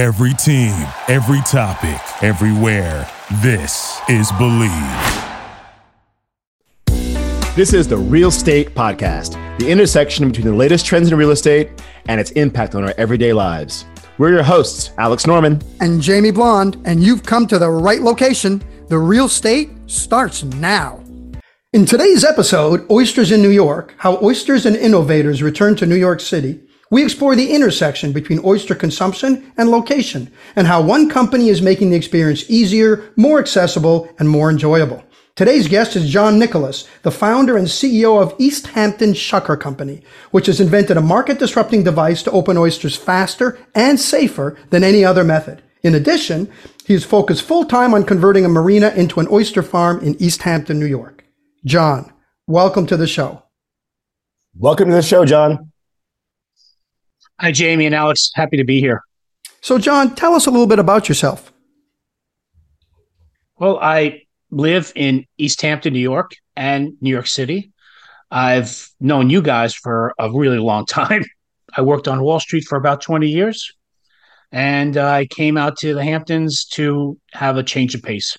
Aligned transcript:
Every 0.00 0.32
team, 0.32 0.72
every 1.08 1.42
topic, 1.42 2.00
everywhere. 2.22 3.06
This 3.42 4.00
is 4.08 4.32
Believe. 4.32 4.72
This 7.54 7.74
is 7.74 7.86
the 7.86 7.98
Real 7.98 8.30
Estate 8.30 8.74
Podcast, 8.74 9.32
the 9.58 9.70
intersection 9.70 10.26
between 10.26 10.46
the 10.46 10.54
latest 10.54 10.86
trends 10.86 11.12
in 11.12 11.18
real 11.18 11.32
estate 11.32 11.68
and 12.08 12.18
its 12.18 12.30
impact 12.30 12.74
on 12.74 12.82
our 12.82 12.94
everyday 12.96 13.34
lives. 13.34 13.84
We're 14.16 14.30
your 14.30 14.42
hosts, 14.42 14.90
Alex 14.96 15.26
Norman 15.26 15.60
and 15.80 16.00
Jamie 16.00 16.30
Blonde, 16.30 16.80
and 16.86 17.02
you've 17.02 17.22
come 17.22 17.46
to 17.48 17.58
the 17.58 17.68
right 17.68 18.00
location. 18.00 18.62
The 18.88 18.98
Real 18.98 19.26
Estate 19.26 19.68
starts 19.84 20.44
now. 20.44 21.04
In 21.74 21.84
today's 21.84 22.24
episode, 22.24 22.90
Oysters 22.90 23.32
in 23.32 23.42
New 23.42 23.50
York 23.50 23.92
How 23.98 24.18
Oysters 24.22 24.64
and 24.64 24.76
Innovators 24.76 25.42
Return 25.42 25.76
to 25.76 25.84
New 25.84 25.94
York 25.94 26.20
City. 26.20 26.62
We 26.92 27.04
explore 27.04 27.36
the 27.36 27.52
intersection 27.54 28.10
between 28.10 28.44
oyster 28.44 28.74
consumption 28.74 29.52
and 29.56 29.70
location, 29.70 30.32
and 30.56 30.66
how 30.66 30.82
one 30.82 31.08
company 31.08 31.48
is 31.48 31.62
making 31.62 31.90
the 31.90 31.96
experience 31.96 32.50
easier, 32.50 33.12
more 33.14 33.38
accessible, 33.38 34.12
and 34.18 34.28
more 34.28 34.50
enjoyable. 34.50 35.04
Today's 35.36 35.68
guest 35.68 35.94
is 35.94 36.10
John 36.10 36.36
Nicholas, 36.36 36.88
the 37.02 37.12
founder 37.12 37.56
and 37.56 37.68
CEO 37.68 38.20
of 38.20 38.34
East 38.38 38.66
Hampton 38.66 39.12
Shucker 39.12 39.58
Company, 39.58 40.02
which 40.32 40.46
has 40.46 40.60
invented 40.60 40.96
a 40.96 41.00
market 41.00 41.38
disrupting 41.38 41.84
device 41.84 42.24
to 42.24 42.30
open 42.32 42.58
oysters 42.58 42.96
faster 42.96 43.56
and 43.72 43.98
safer 43.98 44.58
than 44.70 44.82
any 44.82 45.04
other 45.04 45.22
method. 45.22 45.62
In 45.84 45.94
addition, 45.94 46.50
he 46.84 46.94
is 46.94 47.04
focused 47.04 47.44
full 47.44 47.66
time 47.66 47.94
on 47.94 48.04
converting 48.04 48.44
a 48.44 48.48
marina 48.48 48.88
into 48.96 49.20
an 49.20 49.28
oyster 49.30 49.62
farm 49.62 50.00
in 50.00 50.20
East 50.20 50.42
Hampton, 50.42 50.80
New 50.80 50.86
York. 50.86 51.24
John, 51.64 52.12
welcome 52.48 52.86
to 52.88 52.96
the 52.96 53.06
show. 53.06 53.44
Welcome 54.56 54.88
to 54.88 54.96
the 54.96 55.02
show, 55.02 55.24
John. 55.24 55.70
Hi, 57.40 57.52
Jamie 57.52 57.86
and 57.86 57.94
Alex. 57.94 58.30
Happy 58.34 58.58
to 58.58 58.64
be 58.64 58.80
here. 58.80 59.02
So, 59.62 59.78
John, 59.78 60.14
tell 60.14 60.34
us 60.34 60.46
a 60.46 60.50
little 60.50 60.66
bit 60.66 60.78
about 60.78 61.08
yourself. 61.08 61.50
Well, 63.58 63.78
I 63.80 64.24
live 64.50 64.92
in 64.94 65.24
East 65.38 65.62
Hampton, 65.62 65.94
New 65.94 66.00
York, 66.00 66.32
and 66.54 66.92
New 67.00 67.08
York 67.08 67.26
City. 67.26 67.72
I've 68.30 68.86
known 69.00 69.30
you 69.30 69.40
guys 69.40 69.74
for 69.74 70.12
a 70.18 70.30
really 70.30 70.58
long 70.58 70.84
time. 70.86 71.24
I 71.74 71.80
worked 71.80 72.08
on 72.08 72.22
Wall 72.22 72.40
Street 72.40 72.64
for 72.64 72.76
about 72.76 73.00
20 73.00 73.26
years, 73.26 73.72
and 74.52 74.98
I 74.98 75.24
came 75.24 75.56
out 75.56 75.78
to 75.78 75.94
the 75.94 76.04
Hamptons 76.04 76.66
to 76.72 77.18
have 77.32 77.56
a 77.56 77.62
change 77.62 77.94
of 77.94 78.02
pace. 78.02 78.36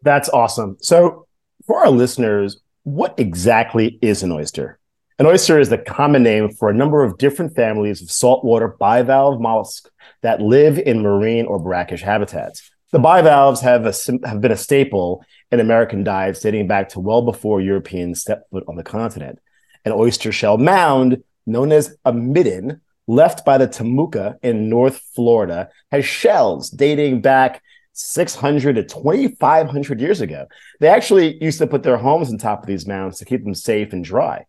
That's 0.00 0.30
awesome. 0.30 0.78
So, 0.80 1.26
for 1.66 1.80
our 1.80 1.90
listeners, 1.90 2.58
what 2.84 3.14
exactly 3.18 3.98
is 4.00 4.22
an 4.22 4.32
oyster? 4.32 4.78
An 5.18 5.24
oyster 5.24 5.58
is 5.58 5.70
the 5.70 5.78
common 5.78 6.22
name 6.22 6.50
for 6.50 6.68
a 6.68 6.74
number 6.74 7.02
of 7.02 7.16
different 7.16 7.56
families 7.56 8.02
of 8.02 8.10
saltwater 8.10 8.76
bivalve 8.78 9.40
mollusks 9.40 9.90
that 10.20 10.42
live 10.42 10.78
in 10.78 11.00
marine 11.00 11.46
or 11.46 11.58
brackish 11.58 12.02
habitats. 12.02 12.70
The 12.92 12.98
bivalves 12.98 13.62
have, 13.62 13.86
a, 13.86 13.94
have 14.28 14.42
been 14.42 14.52
a 14.52 14.58
staple 14.58 15.24
in 15.50 15.58
American 15.58 16.04
diets 16.04 16.40
dating 16.40 16.66
back 16.66 16.90
to 16.90 17.00
well 17.00 17.22
before 17.22 17.62
Europeans 17.62 18.20
stepped 18.20 18.50
foot 18.50 18.64
on 18.68 18.76
the 18.76 18.82
continent. 18.82 19.38
An 19.86 19.92
oyster 19.92 20.32
shell 20.32 20.58
mound, 20.58 21.24
known 21.46 21.72
as 21.72 21.96
a 22.04 22.12
midden, 22.12 22.82
left 23.06 23.42
by 23.46 23.56
the 23.56 23.68
Timucua 23.68 24.36
in 24.42 24.68
North 24.68 25.00
Florida, 25.14 25.70
has 25.92 26.04
shells 26.04 26.68
dating 26.68 27.22
back 27.22 27.62
600 27.94 28.74
to 28.74 28.84
2,500 28.84 29.98
years 29.98 30.20
ago. 30.20 30.46
They 30.78 30.88
actually 30.88 31.42
used 31.42 31.58
to 31.60 31.66
put 31.66 31.84
their 31.84 31.96
homes 31.96 32.30
on 32.30 32.36
top 32.36 32.60
of 32.60 32.66
these 32.66 32.86
mounds 32.86 33.18
to 33.18 33.24
keep 33.24 33.44
them 33.44 33.54
safe 33.54 33.94
and 33.94 34.04
dry 34.04 34.44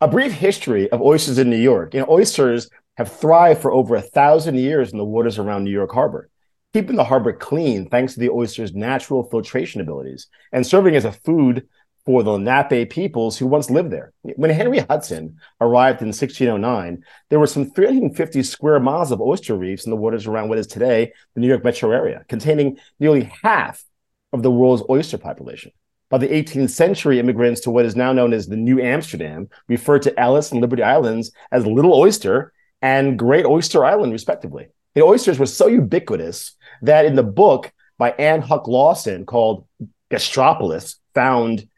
a 0.00 0.08
brief 0.08 0.32
history 0.32 0.90
of 0.90 1.00
oysters 1.00 1.38
in 1.38 1.50
New 1.50 1.56
York. 1.56 1.94
You 1.94 2.00
know, 2.00 2.06
oysters 2.10 2.68
have 2.96 3.12
thrived 3.12 3.60
for 3.60 3.72
over 3.72 3.96
a 3.96 4.02
thousand 4.02 4.56
years 4.56 4.92
in 4.92 4.98
the 4.98 5.04
waters 5.04 5.38
around 5.38 5.64
New 5.64 5.70
York 5.70 5.92
Harbor, 5.92 6.28
keeping 6.72 6.96
the 6.96 7.04
harbor 7.04 7.32
clean 7.32 7.88
thanks 7.88 8.14
to 8.14 8.20
the 8.20 8.30
oyster's 8.30 8.74
natural 8.74 9.24
filtration 9.24 9.80
abilities 9.80 10.28
and 10.52 10.66
serving 10.66 10.96
as 10.96 11.04
a 11.04 11.12
food 11.12 11.66
for 12.04 12.22
the 12.22 12.30
Lenape 12.30 12.88
peoples 12.88 13.36
who 13.36 13.46
once 13.46 13.68
lived 13.68 13.90
there. 13.90 14.12
When 14.22 14.50
Henry 14.50 14.78
Hudson 14.78 15.38
arrived 15.60 16.00
in 16.02 16.08
1609, 16.08 17.04
there 17.30 17.40
were 17.40 17.48
some 17.48 17.70
350 17.70 18.42
square 18.44 18.78
miles 18.78 19.10
of 19.10 19.20
oyster 19.20 19.56
reefs 19.56 19.86
in 19.86 19.90
the 19.90 19.96
waters 19.96 20.26
around 20.26 20.48
what 20.48 20.58
is 20.58 20.68
today 20.68 21.12
the 21.34 21.40
New 21.40 21.48
York 21.48 21.64
metro 21.64 21.90
area, 21.90 22.24
containing 22.28 22.78
nearly 23.00 23.30
half 23.42 23.84
of 24.32 24.42
the 24.42 24.50
world's 24.50 24.84
oyster 24.88 25.18
population. 25.18 25.72
By 26.08 26.18
the 26.18 26.28
18th 26.28 26.70
century, 26.70 27.18
immigrants 27.18 27.60
to 27.62 27.70
what 27.70 27.84
is 27.84 27.96
now 27.96 28.12
known 28.12 28.32
as 28.32 28.46
the 28.46 28.56
New 28.56 28.80
Amsterdam 28.80 29.48
referred 29.68 30.02
to 30.02 30.20
Ellis 30.20 30.52
and 30.52 30.60
Liberty 30.60 30.82
Islands 30.82 31.32
as 31.50 31.66
Little 31.66 31.94
Oyster 31.94 32.52
and 32.80 33.18
Great 33.18 33.44
Oyster 33.44 33.84
Island, 33.84 34.12
respectively. 34.12 34.68
The 34.94 35.02
oysters 35.02 35.38
were 35.38 35.46
so 35.46 35.66
ubiquitous 35.66 36.56
that 36.82 37.06
in 37.06 37.16
the 37.16 37.24
book 37.24 37.72
by 37.98 38.12
Anne 38.12 38.40
Hauck-Lawson 38.40 39.26
called 39.26 39.66
Gastropolis, 40.10 40.96
Found 41.14 41.68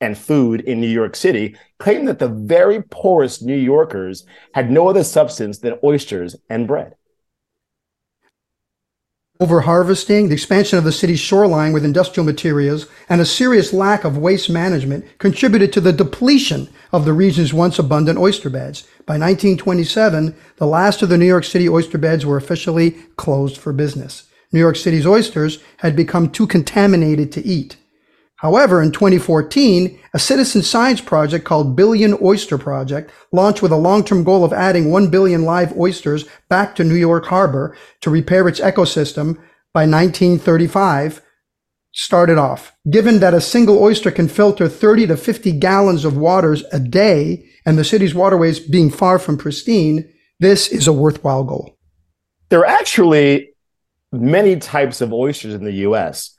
and 0.00 0.18
Food 0.18 0.62
in 0.62 0.80
New 0.80 0.88
York 0.88 1.14
City, 1.14 1.56
claimed 1.78 2.08
that 2.08 2.18
the 2.18 2.28
very 2.28 2.82
poorest 2.82 3.42
New 3.42 3.56
Yorkers 3.56 4.26
had 4.52 4.70
no 4.70 4.88
other 4.88 5.04
substance 5.04 5.58
than 5.58 5.78
oysters 5.84 6.34
and 6.50 6.66
bread 6.66 6.96
overharvesting, 9.40 10.28
the 10.28 10.34
expansion 10.34 10.78
of 10.78 10.84
the 10.84 10.92
city's 10.92 11.20
shoreline 11.20 11.72
with 11.72 11.84
industrial 11.84 12.24
materials, 12.24 12.86
and 13.08 13.20
a 13.20 13.26
serious 13.26 13.72
lack 13.72 14.04
of 14.04 14.16
waste 14.16 14.48
management 14.48 15.04
contributed 15.18 15.72
to 15.72 15.80
the 15.80 15.92
depletion 15.92 16.68
of 16.92 17.04
the 17.04 17.12
region's 17.12 17.52
once 17.52 17.78
abundant 17.78 18.18
oyster 18.18 18.48
beds. 18.48 18.82
By 19.04 19.14
1927, 19.14 20.34
the 20.56 20.66
last 20.66 21.02
of 21.02 21.08
the 21.08 21.18
New 21.18 21.26
York 21.26 21.44
City 21.44 21.68
oyster 21.68 21.98
beds 21.98 22.24
were 22.24 22.36
officially 22.36 22.92
closed 23.16 23.58
for 23.58 23.72
business. 23.72 24.24
New 24.52 24.60
York 24.60 24.76
City's 24.76 25.06
oysters 25.06 25.62
had 25.78 25.96
become 25.96 26.30
too 26.30 26.46
contaminated 26.46 27.30
to 27.32 27.44
eat. 27.44 27.76
However, 28.36 28.82
in 28.82 28.92
2014, 28.92 29.98
a 30.12 30.18
citizen 30.18 30.62
science 30.62 31.00
project 31.00 31.46
called 31.46 31.74
Billion 31.74 32.18
Oyster 32.22 32.58
Project, 32.58 33.10
launched 33.32 33.62
with 33.62 33.72
a 33.72 33.76
long-term 33.76 34.24
goal 34.24 34.44
of 34.44 34.52
adding 34.52 34.90
1 34.90 35.08
billion 35.08 35.42
live 35.44 35.76
oysters 35.76 36.26
back 36.50 36.74
to 36.76 36.84
New 36.84 36.96
York 36.96 37.26
Harbor 37.26 37.76
to 38.02 38.10
repair 38.10 38.46
its 38.46 38.60
ecosystem 38.60 39.36
by 39.72 39.82
1935, 39.82 41.22
started 41.92 42.36
off. 42.36 42.76
Given 42.90 43.20
that 43.20 43.32
a 43.32 43.40
single 43.40 43.82
oyster 43.82 44.10
can 44.10 44.28
filter 44.28 44.68
30 44.68 45.06
to 45.06 45.16
50 45.16 45.52
gallons 45.52 46.04
of 46.04 46.18
waters 46.18 46.62
a 46.72 46.78
day 46.78 47.46
and 47.64 47.78
the 47.78 47.84
city's 47.84 48.14
waterways 48.14 48.60
being 48.60 48.90
far 48.90 49.18
from 49.18 49.38
pristine, 49.38 50.12
this 50.38 50.68
is 50.68 50.86
a 50.86 50.92
worthwhile 50.92 51.44
goal. 51.44 51.78
There 52.50 52.60
are 52.60 52.66
actually 52.66 53.54
many 54.12 54.56
types 54.56 55.00
of 55.00 55.14
oysters 55.14 55.54
in 55.54 55.64
the 55.64 55.72
US. 55.72 56.35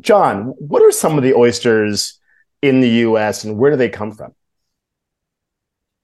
John, 0.00 0.54
what 0.58 0.82
are 0.82 0.92
some 0.92 1.16
of 1.16 1.24
the 1.24 1.34
oysters 1.34 2.18
in 2.62 2.80
the 2.80 2.88
US 2.88 3.44
and 3.44 3.58
where 3.58 3.70
do 3.70 3.76
they 3.76 3.88
come 3.88 4.12
from? 4.12 4.32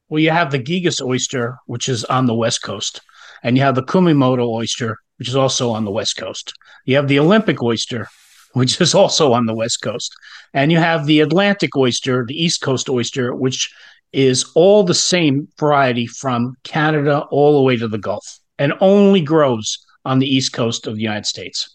Well, 0.09 0.21
you 0.21 0.31
have 0.31 0.51
the 0.51 0.59
Gigas 0.59 1.01
oyster, 1.05 1.59
which 1.67 1.89
is 1.89 2.05
on 2.05 2.27
the 2.27 2.35
West 2.35 2.63
Coast, 2.63 3.01
and 3.43 3.57
you 3.57 3.63
have 3.63 3.75
the 3.75 3.83
Kumamoto 3.83 4.47
oyster, 4.49 4.99
which 5.19 5.29
is 5.29 5.37
also 5.37 5.71
on 5.71 5.85
the 5.85 5.91
West 5.91 6.17
Coast. 6.17 6.53
You 6.85 6.97
have 6.97 7.09
the 7.09 7.19
Olympia 7.19 7.57
oyster, 7.63 8.09
which 8.53 8.81
is 8.81 8.95
also 8.95 9.33
on 9.33 9.47
the 9.47 9.55
West 9.55 9.81
Coast. 9.83 10.15
And 10.53 10.71
you 10.71 10.79
have 10.79 11.07
the 11.07 11.21
Atlantic 11.21 11.77
oyster, 11.77 12.25
the 12.27 12.41
East 12.41 12.61
Coast 12.61 12.89
oyster, 12.89 13.35
which 13.35 13.73
is 14.13 14.45
all 14.55 14.85
the 14.85 14.95
same 14.95 15.49
variety 15.59 16.07
from 16.07 16.55
Canada 16.63 17.27
all 17.31 17.57
the 17.57 17.63
way 17.63 17.77
to 17.77 17.89
the 17.89 17.99
Gulf 17.99 18.39
and 18.59 18.73
only 18.81 19.21
grows 19.21 19.85
on 20.05 20.19
the 20.21 20.29
East 20.29 20.53
Coast 20.53 20.87
of 20.87 20.95
the 20.95 21.03
United 21.03 21.27
States. 21.27 21.74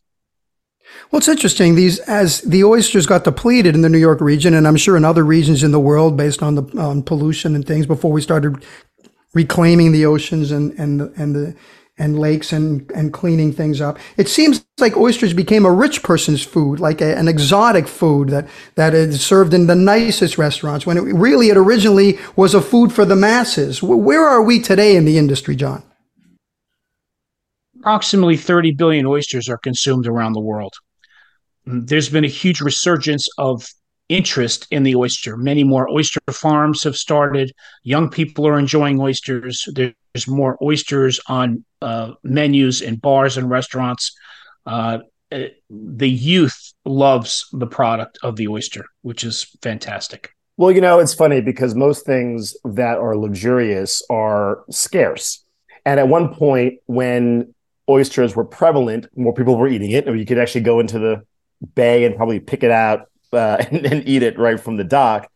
Well, 1.11 1.19
it's 1.19 1.27
interesting. 1.27 1.75
These 1.75 1.99
as 1.99 2.41
the 2.41 2.63
oysters 2.63 3.07
got 3.07 3.23
depleted 3.23 3.75
in 3.75 3.81
the 3.81 3.89
New 3.89 3.97
York 3.97 4.21
region, 4.21 4.53
and 4.53 4.67
I'm 4.67 4.77
sure 4.77 4.97
in 4.97 5.05
other 5.05 5.25
regions 5.25 5.63
in 5.63 5.71
the 5.71 5.79
world, 5.79 6.17
based 6.17 6.43
on 6.43 6.55
the 6.55 6.63
on 6.79 7.03
pollution 7.03 7.55
and 7.55 7.65
things, 7.65 7.87
before 7.87 8.11
we 8.11 8.21
started 8.21 8.63
reclaiming 9.33 9.91
the 9.91 10.05
oceans 10.05 10.51
and 10.51 10.73
and 10.79 11.01
and 11.17 11.35
the 11.35 11.55
and 11.97 12.19
lakes 12.19 12.53
and 12.53 12.91
and 12.93 13.13
cleaning 13.13 13.53
things 13.53 13.81
up. 13.81 13.99
It 14.17 14.29
seems 14.29 14.65
like 14.79 14.97
oysters 14.97 15.33
became 15.33 15.65
a 15.65 15.71
rich 15.71 16.03
person's 16.03 16.43
food, 16.43 16.79
like 16.79 17.01
a, 17.01 17.17
an 17.17 17.27
exotic 17.27 17.87
food 17.87 18.29
that 18.29 18.47
that 18.75 18.93
is 18.93 19.25
served 19.25 19.53
in 19.53 19.67
the 19.67 19.75
nicest 19.75 20.37
restaurants. 20.37 20.85
When 20.85 20.97
it 20.97 21.01
really 21.01 21.49
it 21.49 21.57
originally 21.57 22.19
was 22.35 22.53
a 22.53 22.61
food 22.61 22.93
for 22.93 23.05
the 23.05 23.15
masses. 23.15 23.83
Where 23.83 24.27
are 24.27 24.43
we 24.43 24.59
today 24.59 24.95
in 24.95 25.05
the 25.05 25.17
industry, 25.17 25.55
John? 25.55 25.83
Approximately 27.79 28.37
30 28.37 28.73
billion 28.73 29.05
oysters 29.05 29.49
are 29.49 29.57
consumed 29.57 30.07
around 30.07 30.33
the 30.33 30.41
world. 30.41 30.73
There's 31.65 32.09
been 32.09 32.25
a 32.25 32.29
huge 32.29 32.61
resurgence 32.61 33.27
of 33.37 33.65
interest 34.09 34.67
in 34.71 34.83
the 34.83 34.95
oyster. 34.95 35.37
Many 35.37 35.63
more 35.63 35.89
oyster 35.89 36.19
farms 36.31 36.83
have 36.83 36.97
started. 36.97 37.51
Young 37.83 38.09
people 38.09 38.47
are 38.47 38.57
enjoying 38.57 38.99
oysters. 38.99 39.67
There's 39.75 40.27
more 40.27 40.57
oysters 40.61 41.19
on 41.27 41.63
uh, 41.81 42.13
menus 42.23 42.81
in 42.81 42.95
bars 42.97 43.37
and 43.37 43.49
restaurants. 43.49 44.11
Uh, 44.65 44.99
the 45.31 46.09
youth 46.09 46.73
loves 46.85 47.47
the 47.53 47.67
product 47.67 48.17
of 48.23 48.35
the 48.35 48.47
oyster, 48.47 48.85
which 49.03 49.23
is 49.23 49.43
fantastic. 49.61 50.31
Well, 50.57 50.71
you 50.71 50.81
know, 50.81 50.99
it's 50.99 51.13
funny 51.13 51.39
because 51.39 51.75
most 51.75 52.05
things 52.05 52.57
that 52.65 52.97
are 52.97 53.15
luxurious 53.15 54.03
are 54.09 54.63
scarce. 54.71 55.45
And 55.85 55.99
at 55.99 56.07
one 56.09 56.33
point, 56.33 56.79
when 56.87 57.53
oysters 57.89 58.35
were 58.35 58.45
prevalent, 58.45 59.07
more 59.17 59.33
people 59.33 59.57
were 59.57 59.67
eating 59.67 59.91
it, 59.91 60.07
or 60.07 60.15
you 60.15 60.25
could 60.25 60.37
actually 60.37 60.61
go 60.61 60.79
into 60.79 60.99
the 60.99 61.23
bay 61.75 62.05
and 62.05 62.15
probably 62.15 62.39
pick 62.39 62.63
it 62.63 62.71
out 62.71 63.09
uh, 63.33 63.63
and, 63.71 63.85
and 63.85 64.07
eat 64.07 64.23
it 64.23 64.37
right 64.37 64.59
from 64.59 64.77
the 64.77 64.83
dock. 64.83 65.29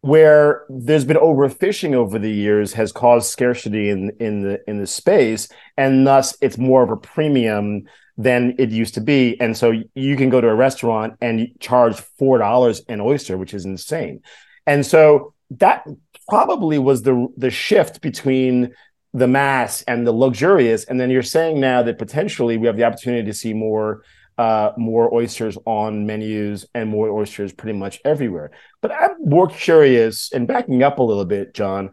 Where 0.00 0.64
there's 0.68 1.04
been 1.04 1.16
overfishing 1.16 1.92
over 1.92 2.20
the 2.20 2.30
years 2.30 2.72
has 2.74 2.92
caused 2.92 3.30
scarcity 3.30 3.90
in 3.90 4.12
in 4.20 4.42
the 4.42 4.60
in 4.68 4.78
the 4.78 4.86
space, 4.86 5.48
and 5.76 6.06
thus 6.06 6.36
it's 6.40 6.56
more 6.56 6.84
of 6.84 6.90
a 6.90 6.96
premium 6.96 7.82
than 8.16 8.54
it 8.58 8.70
used 8.70 8.94
to 8.94 9.00
be. 9.00 9.40
And 9.40 9.56
so 9.56 9.72
you 9.94 10.16
can 10.16 10.30
go 10.30 10.40
to 10.40 10.48
a 10.48 10.54
restaurant 10.54 11.14
and 11.20 11.48
charge 11.58 11.96
four 11.96 12.38
dollars 12.38 12.80
an 12.88 13.00
oyster, 13.00 13.36
which 13.36 13.52
is 13.52 13.64
insane. 13.64 14.22
And 14.66 14.86
so 14.86 15.34
that 15.50 15.84
probably 16.28 16.78
was 16.78 17.02
the 17.02 17.26
the 17.36 17.50
shift 17.50 18.00
between 18.00 18.74
the 19.14 19.28
mass 19.28 19.82
and 19.82 20.06
the 20.06 20.12
luxurious. 20.12 20.84
And 20.84 21.00
then 21.00 21.10
you're 21.10 21.22
saying 21.22 21.60
now 21.60 21.82
that 21.82 21.98
potentially 21.98 22.56
we 22.56 22.66
have 22.66 22.76
the 22.76 22.84
opportunity 22.84 23.26
to 23.26 23.34
see 23.34 23.54
more 23.54 24.02
uh, 24.38 24.72
more 24.76 25.12
oysters 25.12 25.58
on 25.66 26.06
menus 26.06 26.64
and 26.72 26.88
more 26.88 27.10
oysters 27.10 27.52
pretty 27.52 27.76
much 27.76 28.00
everywhere. 28.04 28.52
But 28.80 28.92
I'm 28.92 29.16
more 29.24 29.48
curious 29.48 30.32
and 30.32 30.46
backing 30.46 30.84
up 30.84 31.00
a 31.00 31.02
little 31.02 31.24
bit, 31.24 31.54
John. 31.54 31.90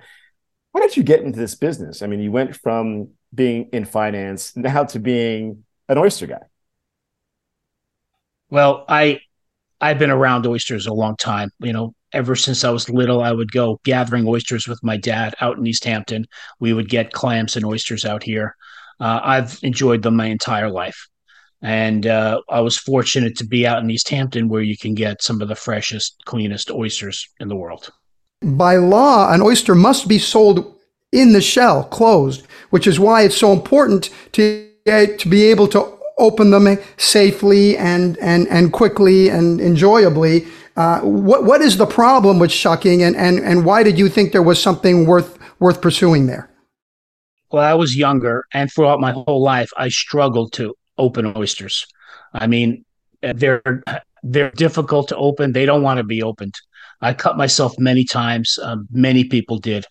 How 0.73 0.81
did 0.81 0.95
you 0.95 1.01
get 1.01 1.21
into 1.21 1.39
this 1.39 1.55
business? 1.55 2.03
I 2.03 2.07
mean, 2.07 2.19
you 2.19 2.31
went 2.31 2.55
from 2.55 3.09
being 3.33 3.69
in 3.73 3.85
finance 3.85 4.55
now 4.55 4.83
to 4.83 4.99
being 4.99 5.63
an 5.89 5.97
oyster 5.97 6.27
guy. 6.27 6.41
Well, 8.51 8.85
I 8.87 9.21
I've 9.81 9.97
been 9.97 10.11
around 10.11 10.45
oysters 10.45 10.85
a 10.85 10.93
long 10.93 11.15
time. 11.17 11.49
You 11.59 11.73
know, 11.73 11.95
ever 12.15 12.35
since 12.35 12.63
I 12.63 12.71
was 12.71 12.89
little, 12.89 13.21
I 13.21 13.31
would 13.31 13.51
go 13.51 13.79
gathering 13.83 14.27
oysters 14.27 14.67
with 14.67 14.83
my 14.83 14.97
dad 14.97 15.35
out 15.41 15.57
in 15.57 15.67
East 15.67 15.83
Hampton. 15.83 16.25
We 16.59 16.73
would 16.73 16.89
get 16.89 17.11
clams 17.11 17.55
and 17.55 17.65
oysters 17.65 18.05
out 18.05 18.23
here. 18.23 18.55
Uh, 18.99 19.19
I've 19.21 19.59
enjoyed 19.61 20.01
them 20.01 20.15
my 20.15 20.27
entire 20.27 20.71
life. 20.71 21.07
And 21.61 22.07
uh, 22.07 22.41
I 22.49 22.61
was 22.61 22.77
fortunate 22.77 23.37
to 23.37 23.45
be 23.45 23.67
out 23.67 23.83
in 23.83 23.89
East 23.89 24.09
Hampton 24.09 24.49
where 24.49 24.61
you 24.61 24.77
can 24.77 24.93
get 24.93 25.21
some 25.21 25.41
of 25.41 25.47
the 25.47 25.55
freshest, 25.55 26.21
cleanest 26.25 26.71
oysters 26.71 27.27
in 27.39 27.47
the 27.47 27.55
world. 27.55 27.91
By 28.41 28.77
law, 28.77 29.33
an 29.33 29.41
oyster 29.41 29.75
must 29.75 30.07
be 30.07 30.19
sold 30.19 30.75
in 31.11 31.33
the 31.33 31.41
shell, 31.41 31.83
closed, 31.85 32.45
which 32.69 32.87
is 32.87 32.99
why 32.99 33.23
it's 33.23 33.37
so 33.37 33.51
important 33.51 34.09
to, 34.33 34.69
to 34.85 35.29
be 35.29 35.43
able 35.45 35.67
to 35.69 35.95
open 36.17 36.51
them 36.51 36.77
safely 36.97 37.77
and, 37.77 38.17
and, 38.19 38.47
and 38.49 38.71
quickly 38.71 39.29
and 39.29 39.59
enjoyably. 39.59 40.45
Uh, 40.75 40.99
what, 41.01 41.45
what 41.45 41.61
is 41.61 41.77
the 41.77 41.85
problem 41.85 42.37
with 42.37 42.51
shucking 42.51 43.01
and, 43.01 43.15
and, 43.15 43.39
and 43.39 43.65
why 43.65 43.81
did 43.81 43.97
you 43.97 44.09
think 44.09 44.31
there 44.31 44.43
was 44.43 44.61
something 44.61 45.05
worth, 45.05 45.39
worth 45.59 45.81
pursuing 45.81 46.27
there? 46.27 46.49
Well, 47.51 47.63
I 47.63 47.73
was 47.73 47.95
younger 47.95 48.43
and 48.53 48.69
throughout 48.71 48.99
my 48.99 49.11
whole 49.11 49.41
life, 49.41 49.69
I 49.77 49.87
struggled 49.87 50.51
to 50.53 50.75
open 50.97 51.33
oysters. 51.37 51.85
I 52.33 52.47
mean, 52.47 52.83
they're 53.21 53.61
they're 54.23 54.51
difficult 54.51 55.07
to 55.09 55.15
open. 55.17 55.53
They 55.53 55.65
don't 55.65 55.83
want 55.83 55.97
to 55.97 56.03
be 56.03 56.21
opened. 56.21 56.55
I 57.01 57.13
cut 57.13 57.37
myself 57.37 57.77
many 57.77 58.03
times. 58.03 58.57
Uh, 58.61 58.77
many 58.91 59.23
people 59.25 59.57
did, 59.57 59.85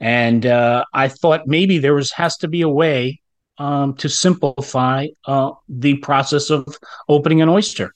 and 0.00 0.46
uh, 0.46 0.84
I 0.92 1.08
thought 1.08 1.46
maybe 1.46 1.78
there 1.78 1.94
was 1.94 2.10
has 2.12 2.36
to 2.38 2.48
be 2.48 2.62
a 2.62 2.68
way 2.68 3.20
um, 3.58 3.94
to 3.96 4.08
simplify 4.08 5.08
uh, 5.26 5.52
the 5.68 5.96
process 5.98 6.50
of 6.50 6.78
opening 7.08 7.42
an 7.42 7.48
oyster. 7.48 7.94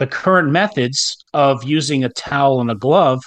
The 0.00 0.06
current 0.06 0.50
methods 0.50 1.22
of 1.34 1.62
using 1.62 2.04
a 2.04 2.08
towel 2.08 2.62
and 2.62 2.70
a 2.70 2.74
glove 2.74 3.20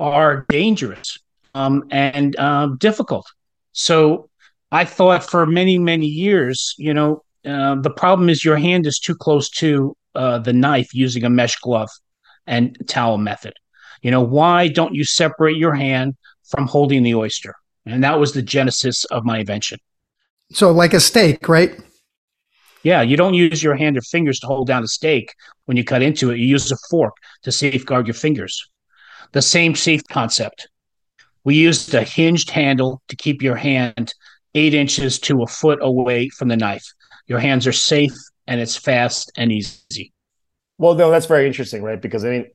are 0.00 0.44
dangerous 0.48 1.16
um, 1.54 1.84
and 1.92 2.34
uh, 2.40 2.70
difficult. 2.78 3.24
So 3.70 4.28
I 4.72 4.84
thought 4.84 5.22
for 5.22 5.46
many 5.46 5.78
many 5.78 6.06
years, 6.06 6.74
you 6.76 6.92
know, 6.92 7.22
uh, 7.46 7.76
the 7.76 7.94
problem 7.96 8.28
is 8.28 8.44
your 8.44 8.56
hand 8.56 8.84
is 8.84 8.98
too 8.98 9.14
close 9.14 9.48
to 9.50 9.96
uh, 10.16 10.38
the 10.40 10.52
knife 10.52 10.92
using 10.92 11.22
a 11.22 11.30
mesh 11.30 11.54
glove 11.60 11.90
and 12.48 12.76
towel 12.88 13.16
method. 13.16 13.54
You 14.02 14.10
know, 14.10 14.22
why 14.22 14.66
don't 14.66 14.96
you 14.96 15.04
separate 15.04 15.56
your 15.56 15.76
hand 15.76 16.16
from 16.42 16.66
holding 16.66 17.04
the 17.04 17.14
oyster? 17.14 17.54
And 17.86 18.02
that 18.02 18.18
was 18.18 18.32
the 18.32 18.42
genesis 18.42 19.04
of 19.04 19.24
my 19.24 19.38
invention. 19.38 19.78
So, 20.50 20.72
like 20.72 20.94
a 20.94 21.00
steak, 21.00 21.48
right? 21.48 21.78
Yeah, 22.84 23.02
you 23.02 23.16
don't 23.16 23.34
use 23.34 23.62
your 23.62 23.76
hand 23.76 23.96
or 23.96 24.02
fingers 24.02 24.40
to 24.40 24.46
hold 24.46 24.66
down 24.66 24.82
a 24.82 24.88
steak 24.88 25.34
when 25.66 25.76
you 25.76 25.84
cut 25.84 26.02
into 26.02 26.30
it. 26.30 26.38
You 26.38 26.46
use 26.46 26.70
a 26.72 26.76
fork 26.90 27.14
to 27.42 27.52
safeguard 27.52 28.06
your 28.06 28.14
fingers. 28.14 28.68
The 29.32 29.42
same 29.42 29.74
safe 29.74 30.02
concept. 30.08 30.68
We 31.44 31.54
used 31.56 31.94
a 31.94 32.02
hinged 32.02 32.50
handle 32.50 33.02
to 33.08 33.16
keep 33.16 33.42
your 33.42 33.56
hand 33.56 34.14
eight 34.54 34.74
inches 34.74 35.18
to 35.20 35.42
a 35.42 35.46
foot 35.46 35.78
away 35.80 36.28
from 36.28 36.48
the 36.48 36.56
knife 36.56 36.84
your 37.26 37.38
hands 37.38 37.66
are 37.66 37.72
safe 37.72 38.14
and 38.46 38.60
it's 38.60 38.76
fast 38.76 39.32
and 39.36 39.52
easy. 39.52 40.12
Well, 40.78 40.94
no, 40.94 41.10
that's 41.10 41.26
very 41.26 41.46
interesting, 41.46 41.82
right? 41.82 42.00
Because 42.00 42.24
I 42.24 42.28
mean, 42.28 42.46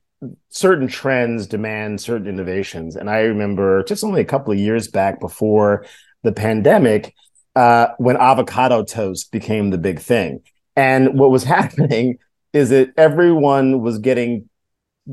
certain 0.50 0.88
trends 0.88 1.46
demand 1.46 2.00
certain 2.00 2.26
innovations. 2.26 2.96
And 2.96 3.08
I 3.08 3.20
remember 3.20 3.82
just 3.84 4.04
only 4.04 4.20
a 4.20 4.26
couple 4.26 4.52
of 4.52 4.58
years 4.58 4.88
back 4.88 5.20
before 5.20 5.86
the 6.22 6.32
pandemic, 6.32 7.14
uh, 7.56 7.88
when 7.98 8.16
avocado 8.16 8.84
toast 8.84 9.32
became 9.32 9.70
the 9.70 9.78
big 9.78 10.00
thing. 10.00 10.40
And 10.76 11.18
what 11.18 11.30
was 11.30 11.44
happening 11.56 12.18
is 12.52 12.70
that 12.70 12.92
everyone 12.96 13.80
was 13.80 13.98
getting 13.98 14.48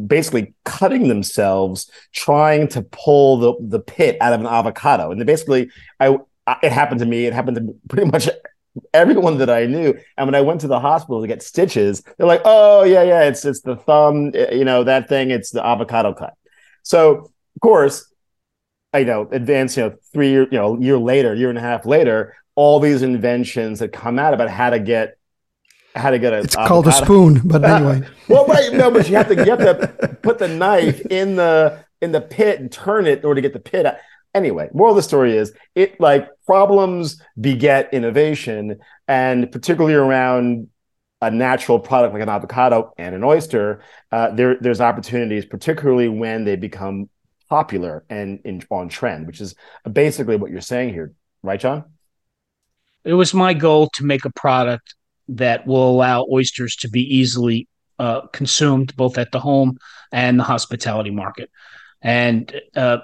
basically 0.07 0.53
cutting 0.65 1.07
themselves 1.07 1.89
trying 2.11 2.67
to 2.67 2.81
pull 2.81 3.37
the, 3.37 3.53
the 3.61 3.79
pit 3.79 4.17
out 4.19 4.33
of 4.33 4.41
an 4.41 4.47
avocado. 4.47 5.11
And 5.11 5.25
basically, 5.25 5.69
I 5.99 6.17
it 6.61 6.71
happened 6.71 6.99
to 6.99 7.05
me. 7.05 7.25
It 7.25 7.33
happened 7.33 7.57
to 7.57 7.75
pretty 7.89 8.09
much 8.11 8.29
everyone 8.93 9.37
that 9.39 9.49
I 9.49 9.65
knew. 9.65 9.97
And 10.17 10.27
when 10.27 10.35
I 10.35 10.41
went 10.41 10.61
to 10.61 10.67
the 10.67 10.79
hospital 10.79 11.21
to 11.21 11.27
get 11.27 11.41
stitches, 11.41 12.03
they're 12.17 12.27
like, 12.27 12.41
"Oh 12.45 12.83
yeah, 12.83 13.03
yeah, 13.03 13.23
it's 13.23 13.45
it's 13.45 13.61
the 13.61 13.75
thumb, 13.75 14.31
eh, 14.35 14.53
you 14.53 14.65
know, 14.65 14.83
that 14.83 15.09
thing. 15.09 15.31
It's 15.31 15.51
the 15.51 15.65
avocado 15.65 16.13
cut." 16.13 16.33
So 16.83 17.31
of 17.55 17.61
course, 17.61 18.05
I 18.95 19.03
know 19.03 19.27
advance, 19.31 19.75
you 19.75 19.83
know, 19.83 19.95
three 20.13 20.29
year, 20.29 20.43
you 20.51 20.57
know, 20.57 20.79
year 20.79 20.97
later, 20.97 21.35
year 21.35 21.49
and 21.49 21.57
a 21.57 21.61
half 21.61 21.85
later, 21.85 22.35
all 22.55 22.79
these 22.79 23.01
inventions 23.01 23.79
that 23.79 23.91
come 23.91 24.17
out 24.17 24.33
about 24.33 24.49
how 24.49 24.69
to 24.69 24.79
get 24.79 25.17
how 25.95 26.11
to 26.11 26.19
get 26.19 26.33
a. 26.33 26.39
It's 26.39 26.55
avocado. 26.55 26.67
called 26.67 26.87
a 26.87 26.91
spoon, 26.91 27.41
but 27.43 27.63
anyway. 27.65 28.07
well, 28.29 28.45
right, 28.45 28.71
no, 28.73 28.91
but 28.91 29.09
you 29.09 29.15
have 29.15 29.27
to 29.27 29.35
you 29.35 29.51
have 29.51 29.59
to 29.59 30.17
put 30.21 30.37
the 30.39 30.47
knife 30.47 31.01
in 31.07 31.35
the 31.35 31.83
in 32.01 32.11
the 32.11 32.21
pit 32.21 32.59
and 32.59 32.71
turn 32.71 33.05
it 33.05 33.19
in 33.19 33.25
order 33.25 33.41
to 33.41 33.47
get 33.47 33.53
the 33.53 33.59
pit 33.59 33.85
out 33.85 33.95
anyway 34.33 34.69
moral 34.73 34.91
of 34.91 34.97
the 34.97 35.01
story 35.01 35.35
is 35.35 35.53
it 35.75 35.99
like 35.99 36.27
problems 36.45 37.21
beget 37.39 37.91
innovation 37.93 38.77
and 39.07 39.49
particularly 39.49 39.95
around 39.95 40.67
a 41.21 41.31
natural 41.31 41.79
product 41.79 42.13
like 42.13 42.21
an 42.21 42.27
avocado 42.27 42.93
and 42.97 43.15
an 43.15 43.23
oyster 43.23 43.81
uh, 44.11 44.29
there, 44.31 44.57
there's 44.59 44.81
opportunities 44.81 45.45
particularly 45.45 46.09
when 46.09 46.43
they 46.43 46.57
become 46.57 47.09
popular 47.55 48.03
and 48.09 48.39
in, 48.43 48.61
on 48.69 48.89
trend 48.89 49.25
which 49.27 49.39
is 49.39 49.55
basically 49.91 50.35
what 50.35 50.51
you're 50.51 50.69
saying 50.73 50.89
here 50.97 51.13
right 51.43 51.61
john 51.65 51.79
it 53.03 53.13
was 53.13 53.33
my 53.33 53.53
goal 53.53 53.89
to 53.93 54.03
make 54.03 54.25
a 54.25 54.31
product 54.31 54.95
that 55.27 55.65
will 55.65 55.89
allow 55.89 56.25
oysters 56.31 56.75
to 56.75 56.89
be 56.89 57.01
easily 57.19 57.67
uh, 57.97 58.21
consumed 58.39 58.95
both 58.95 59.17
at 59.17 59.31
the 59.31 59.39
home 59.39 59.77
and 60.11 60.37
the 60.39 60.43
hospitality 60.43 61.11
market 61.11 61.49
and 62.01 62.61
uh, 62.75 62.97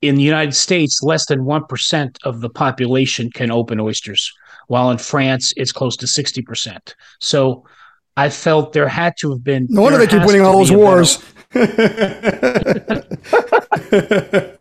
in 0.00 0.14
the 0.14 0.22
United 0.22 0.54
States, 0.54 1.02
less 1.02 1.26
than 1.26 1.40
1% 1.40 2.16
of 2.22 2.40
the 2.40 2.48
population 2.48 3.30
can 3.30 3.50
open 3.50 3.80
oysters, 3.80 4.32
while 4.68 4.90
in 4.90 4.98
France, 4.98 5.52
it's 5.56 5.72
close 5.72 5.96
to 5.96 6.06
60%. 6.06 6.94
So 7.20 7.64
I 8.16 8.28
felt 8.30 8.72
there 8.72 8.88
had 8.88 9.14
to 9.20 9.30
have 9.30 9.42
been. 9.42 9.66
No 9.68 9.82
wonder 9.82 9.98
they 9.98 10.06
keep 10.06 10.24
winning 10.24 10.42
all 10.42 10.58
those 10.58 10.72
wars. 10.72 11.18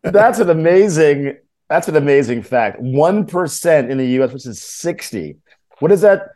that's 0.04 0.40
an 0.40 0.50
amazing. 0.50 1.38
That's 1.70 1.88
an 1.90 1.98
amazing 1.98 2.44
fact. 2.44 2.80
One 2.80 3.26
percent 3.26 3.92
in 3.92 3.98
the 3.98 4.08
U.S., 4.08 4.46
is 4.46 4.62
sixty. 4.62 5.38
What 5.80 5.92
is 5.92 6.02
that? 6.02 6.30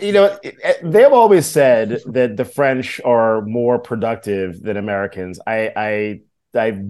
You 0.00 0.12
know, 0.12 0.38
they've 0.82 1.12
always 1.12 1.46
said 1.46 2.00
that 2.06 2.36
the 2.36 2.44
French 2.44 3.00
are 3.04 3.42
more 3.42 3.78
productive 3.78 4.62
than 4.62 4.76
Americans. 4.76 5.40
I, 5.46 5.72
I, 5.74 6.20
I 6.54 6.82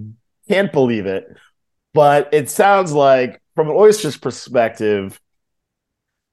can't 0.47 0.71
believe 0.71 1.05
it 1.05 1.25
but 1.93 2.29
it 2.33 2.49
sounds 2.49 2.93
like 2.93 3.41
from 3.55 3.69
an 3.69 3.75
oyster's 3.75 4.17
perspective, 4.17 5.19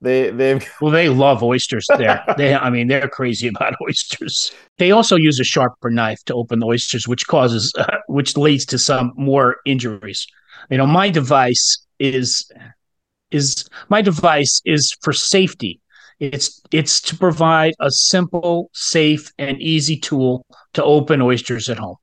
they 0.01 0.31
they 0.31 0.61
well 0.81 0.93
they 0.93 1.09
love 1.09 1.43
oysters 1.43 1.87
there. 1.97 2.25
they 2.37 2.55
I 2.55 2.71
mean 2.71 2.89
they're 2.89 3.09
crazy 3.09 3.49
about 3.49 3.75
oysters. 3.89 4.53
They 4.79 4.91
also 4.91 5.17
use 5.17 5.41
a 5.41 5.45
sharper 5.45 5.91
knife 5.91 6.23
to 6.27 6.35
open 6.35 6.61
the 6.61 6.67
oysters, 6.67 7.09
which 7.09 7.27
causes 7.27 7.73
uh, 7.79 7.99
which 8.07 8.37
leads 8.37 8.65
to 8.67 8.79
some 8.79 9.13
more 9.17 9.57
injuries. 9.65 10.27
You 10.71 10.79
know, 10.79 10.87
my 10.87 11.11
device 11.11 11.87
is 11.99 12.51
is 13.31 13.69
my 13.89 14.03
device 14.03 14.61
is 14.65 14.97
for 15.03 15.13
safety. 15.13 15.81
It's 16.21 16.61
it's 16.73 17.01
to 17.03 17.17
provide 17.17 17.75
a 17.81 17.91
simple, 17.91 18.71
safe, 18.73 19.31
and 19.39 19.61
easy 19.61 19.97
tool 19.97 20.45
to 20.75 20.83
open 20.83 21.23
oysters 21.23 21.69
at 21.69 21.79
home. 21.79 21.97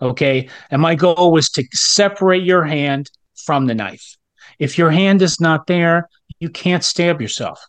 Okay. 0.00 0.48
And 0.70 0.80
my 0.80 0.94
goal 0.94 1.32
was 1.32 1.50
to 1.50 1.64
separate 1.72 2.44
your 2.44 2.64
hand 2.64 3.10
from 3.44 3.66
the 3.66 3.74
knife. 3.74 4.16
If 4.58 4.78
your 4.78 4.90
hand 4.90 5.22
is 5.22 5.40
not 5.40 5.66
there, 5.66 6.08
you 6.40 6.48
can't 6.48 6.84
stab 6.84 7.20
yourself. 7.20 7.60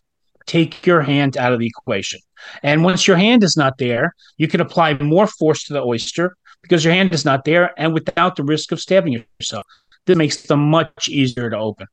Take 0.46 0.86
your 0.86 1.02
hand 1.02 1.36
out 1.36 1.52
of 1.52 1.58
the 1.58 1.66
equation. 1.66 2.20
And 2.62 2.82
once 2.82 3.06
your 3.06 3.16
hand 3.16 3.44
is 3.44 3.56
not 3.56 3.78
there, 3.78 4.14
you 4.36 4.48
can 4.48 4.60
apply 4.60 4.94
more 4.94 5.26
force 5.26 5.64
to 5.64 5.72
the 5.72 5.82
oyster 5.82 6.36
because 6.62 6.84
your 6.84 6.94
hand 6.94 7.12
is 7.12 7.24
not 7.24 7.44
there 7.44 7.78
and 7.78 7.94
without 7.94 8.36
the 8.36 8.44
risk 8.44 8.72
of 8.72 8.80
stabbing 8.80 9.24
yourself. 9.40 9.64
This 10.06 10.16
makes 10.16 10.42
them 10.42 10.70
much 10.70 11.08
easier 11.08 11.50
to 11.50 11.56
open. 11.58 11.86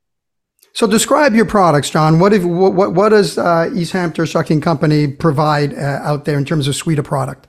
So 0.72 0.86
describe 0.86 1.34
your 1.34 1.44
products, 1.44 1.90
John. 1.90 2.18
What 2.20 2.32
if, 2.32 2.44
what 2.44 2.94
what 2.94 3.08
does 3.08 3.38
uh, 3.38 3.70
East 3.74 3.92
Hampton 3.92 4.26
Shucking 4.26 4.60
Company 4.60 5.08
provide 5.08 5.74
uh, 5.74 6.00
out 6.02 6.24
there 6.24 6.38
in 6.38 6.44
terms 6.44 6.68
of 6.68 6.76
suite 6.76 6.98
of 6.98 7.04
product? 7.04 7.48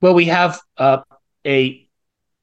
Well, 0.00 0.14
we 0.14 0.24
have 0.24 0.60
uh, 0.78 1.02
a 1.46 1.86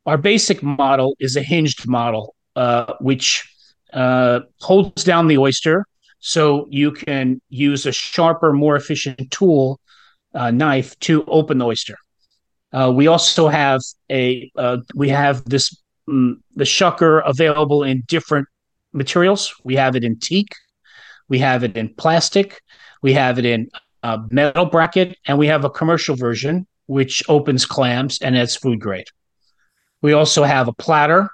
our 0.05 0.17
basic 0.17 0.63
model 0.63 1.15
is 1.19 1.35
a 1.35 1.41
hinged 1.41 1.87
model, 1.87 2.35
uh, 2.55 2.93
which 2.99 3.49
uh, 3.93 4.41
holds 4.60 5.03
down 5.03 5.27
the 5.27 5.38
oyster, 5.38 5.86
so 6.19 6.67
you 6.69 6.91
can 6.91 7.41
use 7.50 7.86
a 7.86 7.91
sharper, 7.91 8.53
more 8.53 8.75
efficient 8.75 9.31
tool 9.31 9.79
uh, 10.34 10.51
knife 10.51 10.98
to 11.00 11.24
open 11.25 11.58
the 11.58 11.65
oyster. 11.65 11.98
we 12.93 13.08
also 13.08 13.48
have 13.48 13.81
a 14.12 14.51
we 14.93 15.10
have 15.10 15.43
this 15.46 15.75
um, 16.08 16.43
the 16.55 16.63
shucker 16.63 17.22
available 17.25 17.84
in 17.84 18.03
different 18.08 18.48
materials. 18.93 19.53
We 19.63 19.75
have 19.75 19.96
it 19.96 20.03
in 20.03 20.19
teak, 20.19 20.48
we 21.27 21.39
have 21.39 21.63
it 21.63 21.77
in 21.77 21.93
plastic, 21.96 22.62
we 23.01 23.13
have 23.13 23.39
it 23.39 23.46
in 23.46 23.69
a 24.03 24.19
metal 24.29 24.65
bracket, 24.65 25.17
and 25.25 25.38
we 25.38 25.48
have 25.48 25.65
a 25.65 25.69
commercial 25.69 26.15
version 26.15 26.67
which 26.88 27.22
opens 27.29 27.65
clams 27.65 28.19
and 28.22 28.36
it's 28.36 28.55
food 28.55 28.79
grade. 28.79 29.05
We 30.01 30.13
also 30.13 30.43
have 30.43 30.67
a 30.67 30.74
platter 30.74 31.29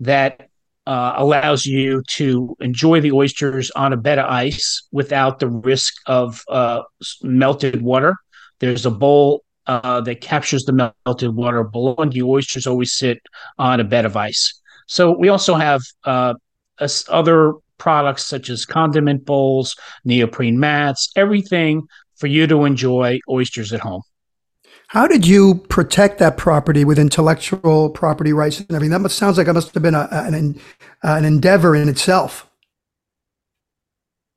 that 0.00 0.48
uh, 0.86 1.14
allows 1.16 1.64
you 1.64 2.02
to 2.08 2.56
enjoy 2.60 3.00
the 3.00 3.12
oysters 3.12 3.70
on 3.72 3.92
a 3.92 3.96
bed 3.96 4.18
of 4.18 4.30
ice 4.30 4.86
without 4.92 5.38
the 5.38 5.48
risk 5.48 5.94
of 6.06 6.42
uh, 6.48 6.82
melted 7.22 7.82
water. 7.82 8.16
There's 8.60 8.86
a 8.86 8.90
bowl 8.90 9.44
uh, 9.66 10.00
that 10.02 10.20
captures 10.20 10.64
the 10.64 10.92
melted 11.06 11.34
water 11.34 11.64
below, 11.64 11.94
and 11.98 12.12
the 12.12 12.22
oysters 12.22 12.66
always 12.66 12.92
sit 12.92 13.18
on 13.58 13.80
a 13.80 13.84
bed 13.84 14.04
of 14.04 14.16
ice. 14.16 14.60
So 14.86 15.16
we 15.16 15.28
also 15.28 15.54
have 15.54 15.80
uh, 16.04 16.34
other 17.08 17.54
products 17.78 18.26
such 18.26 18.50
as 18.50 18.66
condiment 18.66 19.24
bowls, 19.24 19.74
neoprene 20.04 20.58
mats, 20.58 21.10
everything 21.16 21.82
for 22.16 22.26
you 22.26 22.46
to 22.46 22.64
enjoy 22.64 23.18
oysters 23.28 23.72
at 23.72 23.80
home. 23.80 24.02
How 24.94 25.08
did 25.08 25.26
you 25.26 25.56
protect 25.56 26.20
that 26.20 26.36
property 26.36 26.84
with 26.84 27.00
intellectual 27.00 27.90
property 27.90 28.32
rights 28.32 28.60
and 28.60 28.70
everything? 28.70 28.92
That 28.92 29.00
must, 29.00 29.18
sounds 29.18 29.36
like 29.36 29.48
it 29.48 29.52
must 29.52 29.74
have 29.74 29.82
been 29.82 29.96
a, 29.96 30.08
an, 30.12 30.60
uh, 31.02 31.14
an 31.16 31.24
endeavor 31.24 31.74
in 31.74 31.88
itself. 31.88 32.48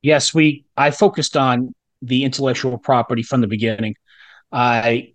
Yes, 0.02 0.34
we. 0.34 0.64
I 0.76 0.90
focused 0.90 1.36
on 1.36 1.72
the 2.02 2.24
intellectual 2.24 2.76
property 2.76 3.22
from 3.22 3.40
the 3.40 3.46
beginning. 3.46 3.94
I 4.50 5.12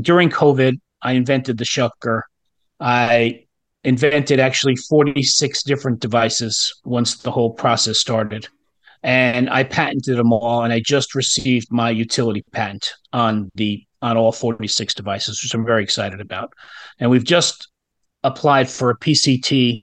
during 0.00 0.30
COVID, 0.30 0.80
I 1.02 1.12
invented 1.14 1.58
the 1.58 1.64
shucker. 1.64 2.20
I 2.78 3.46
invented 3.82 4.38
actually 4.38 4.76
46 4.76 5.64
different 5.64 5.98
devices 5.98 6.72
once 6.84 7.16
the 7.16 7.32
whole 7.32 7.50
process 7.50 7.98
started. 7.98 8.46
And 9.02 9.50
I 9.50 9.64
patented 9.64 10.16
them 10.16 10.32
all, 10.32 10.62
and 10.62 10.72
I 10.72 10.78
just 10.78 11.16
received 11.16 11.66
my 11.72 11.90
utility 11.90 12.44
patent 12.52 12.92
on 13.12 13.50
the 13.56 13.84
on 14.02 14.16
all 14.16 14.32
46 14.32 14.94
devices, 14.94 15.42
which 15.42 15.54
I'm 15.54 15.64
very 15.64 15.82
excited 15.82 16.20
about. 16.20 16.52
And 16.98 17.10
we've 17.10 17.24
just 17.24 17.68
applied 18.22 18.68
for 18.68 18.90
a 18.90 18.98
PCT 18.98 19.80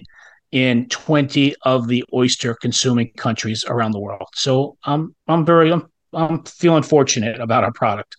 in 0.52 0.88
20 0.90 1.56
of 1.64 1.88
the 1.88 2.04
oyster 2.14 2.56
consuming 2.56 3.12
countries 3.18 3.64
around 3.68 3.92
the 3.92 4.00
world. 4.00 4.28
So 4.34 4.78
I'm 4.84 5.16
I'm 5.28 5.46
very 5.46 5.72
I'm, 5.72 5.88
I'm 6.14 6.44
feeling 6.44 6.84
fortunate 6.84 7.40
about 7.40 7.64
our 7.64 7.72
product. 7.72 8.18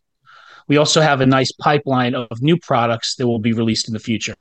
We 0.69 0.77
also 0.77 1.01
have 1.01 1.21
a 1.21 1.27
nice 1.27 1.51
pipeline 1.53 2.15
of 2.15 2.29
new 2.41 2.57
products 2.57 3.17
that 3.17 3.27
will 3.27 3.41
be 3.41 3.53
released 3.53 3.89
in 3.89 3.95
the 3.95 4.01
future 4.01 4.37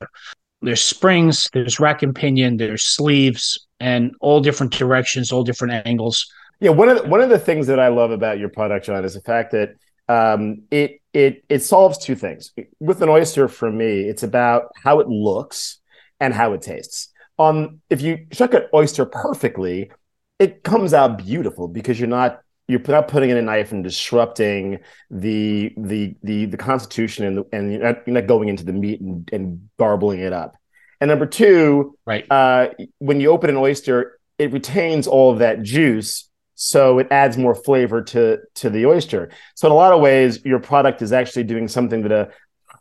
there's 0.62 0.82
springs, 0.82 1.48
there's 1.52 1.80
rack 1.80 2.02
and 2.02 2.14
pinion, 2.14 2.56
there's 2.56 2.82
sleeves, 2.82 3.66
and 3.78 4.12
all 4.20 4.40
different 4.40 4.72
directions, 4.72 5.32
all 5.32 5.42
different 5.42 5.86
angles. 5.86 6.26
Yeah, 6.60 6.70
one 6.70 6.88
of 6.88 7.02
the, 7.02 7.08
one 7.08 7.20
of 7.20 7.30
the 7.30 7.38
things 7.38 7.66
that 7.68 7.80
I 7.80 7.88
love 7.88 8.10
about 8.10 8.38
your 8.38 8.50
product, 8.50 8.86
John, 8.86 9.04
is 9.04 9.14
the 9.14 9.22
fact 9.22 9.52
that 9.52 9.70
um, 10.08 10.62
it 10.70 10.99
it 11.12 11.44
it 11.48 11.60
solves 11.60 11.98
two 11.98 12.14
things. 12.14 12.52
With 12.78 13.02
an 13.02 13.08
oyster, 13.08 13.48
for 13.48 13.70
me, 13.70 14.02
it's 14.02 14.22
about 14.22 14.68
how 14.82 15.00
it 15.00 15.08
looks 15.08 15.80
and 16.18 16.32
how 16.34 16.52
it 16.52 16.62
tastes. 16.62 17.12
Um, 17.38 17.80
if 17.88 18.02
you 18.02 18.26
shuck 18.32 18.54
an 18.54 18.66
oyster 18.74 19.06
perfectly, 19.06 19.90
it 20.38 20.62
comes 20.62 20.94
out 20.94 21.18
beautiful 21.18 21.68
because 21.68 21.98
you're 21.98 22.08
not 22.08 22.40
you're 22.68 22.80
not 22.86 23.08
putting 23.08 23.30
in 23.30 23.36
a 23.36 23.42
knife 23.42 23.72
and 23.72 23.82
disrupting 23.82 24.78
the 25.10 25.74
the 25.76 26.14
the 26.22 26.46
the 26.46 26.56
constitution 26.56 27.26
and 27.26 27.38
the, 27.38 27.46
and 27.52 27.72
you're 27.72 27.82
not, 27.82 27.96
you're 28.06 28.14
not 28.14 28.26
going 28.26 28.48
into 28.48 28.64
the 28.64 28.72
meat 28.72 29.00
and, 29.00 29.28
and 29.32 29.68
garbling 29.78 30.20
it 30.20 30.32
up. 30.32 30.56
And 31.00 31.08
number 31.08 31.26
two, 31.26 31.98
right? 32.06 32.24
Uh, 32.30 32.68
when 32.98 33.20
you 33.20 33.30
open 33.30 33.50
an 33.50 33.56
oyster, 33.56 34.18
it 34.38 34.52
retains 34.52 35.06
all 35.06 35.32
of 35.32 35.40
that 35.40 35.62
juice, 35.62 36.29
so 36.62 36.98
it 36.98 37.08
adds 37.10 37.38
more 37.38 37.54
flavor 37.54 38.02
to 38.02 38.38
to 38.56 38.68
the 38.68 38.84
oyster. 38.84 39.30
So 39.54 39.66
in 39.66 39.72
a 39.72 39.74
lot 39.74 39.94
of 39.94 40.02
ways, 40.02 40.44
your 40.44 40.60
product 40.60 41.00
is 41.00 41.10
actually 41.10 41.44
doing 41.44 41.68
something 41.68 42.02
that 42.02 42.12
a 42.12 42.30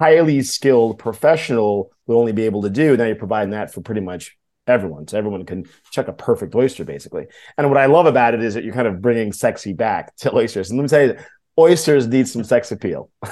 highly 0.01 0.41
skilled 0.41 1.00
professional 1.00 1.89
would 2.05 2.17
only 2.17 2.33
be 2.33 2.43
able 2.43 2.62
to 2.63 2.69
do. 2.69 2.98
Now 2.98 3.05
you're 3.05 3.15
providing 3.15 3.51
that 3.51 3.74
for 3.74 3.79
pretty 3.79 4.01
much 4.01 4.38
everyone. 4.67 5.07
So 5.07 5.17
everyone 5.17 5.45
can 5.45 5.63
shuck 5.91 6.09
a 6.09 6.13
perfect 6.13 6.55
oyster, 6.55 6.83
basically. 6.83 7.27
And 7.57 7.69
what 7.69 7.77
I 7.77 7.86
love 7.86 8.05
about 8.05 8.33
it 8.33 8.43
is 8.43 8.53
that 8.55 8.65
you're 8.65 8.74
kind 8.74 8.88
of 8.88 9.01
bringing 9.01 9.31
sexy 9.31 9.71
back 9.71 10.13
to 10.17 10.36
oysters. 10.36 10.69
And 10.71 10.77
let 10.77 10.83
me 10.83 10.89
tell 10.89 11.07
you, 11.07 11.17
oysters 11.57 12.05
need 12.05 12.27
some 12.27 12.43
sex 12.43 12.74
appeal. 12.74 13.09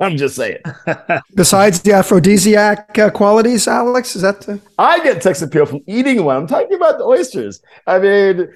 I'm 0.00 0.16
just 0.16 0.36
saying. 0.36 0.58
Besides 1.34 1.82
the 1.82 1.92
aphrodisiac 1.92 2.98
uh, 2.98 3.10
qualities, 3.10 3.68
Alex, 3.68 4.16
is 4.16 4.22
that? 4.22 4.40
The- 4.40 4.60
I 4.78 5.04
get 5.04 5.22
sex 5.22 5.42
appeal 5.42 5.66
from 5.66 5.80
eating 5.86 6.24
one. 6.24 6.36
I'm 6.38 6.46
talking 6.46 6.74
about 6.74 6.98
the 6.98 7.04
oysters. 7.04 7.62
I 7.86 7.98
mean, 7.98 8.48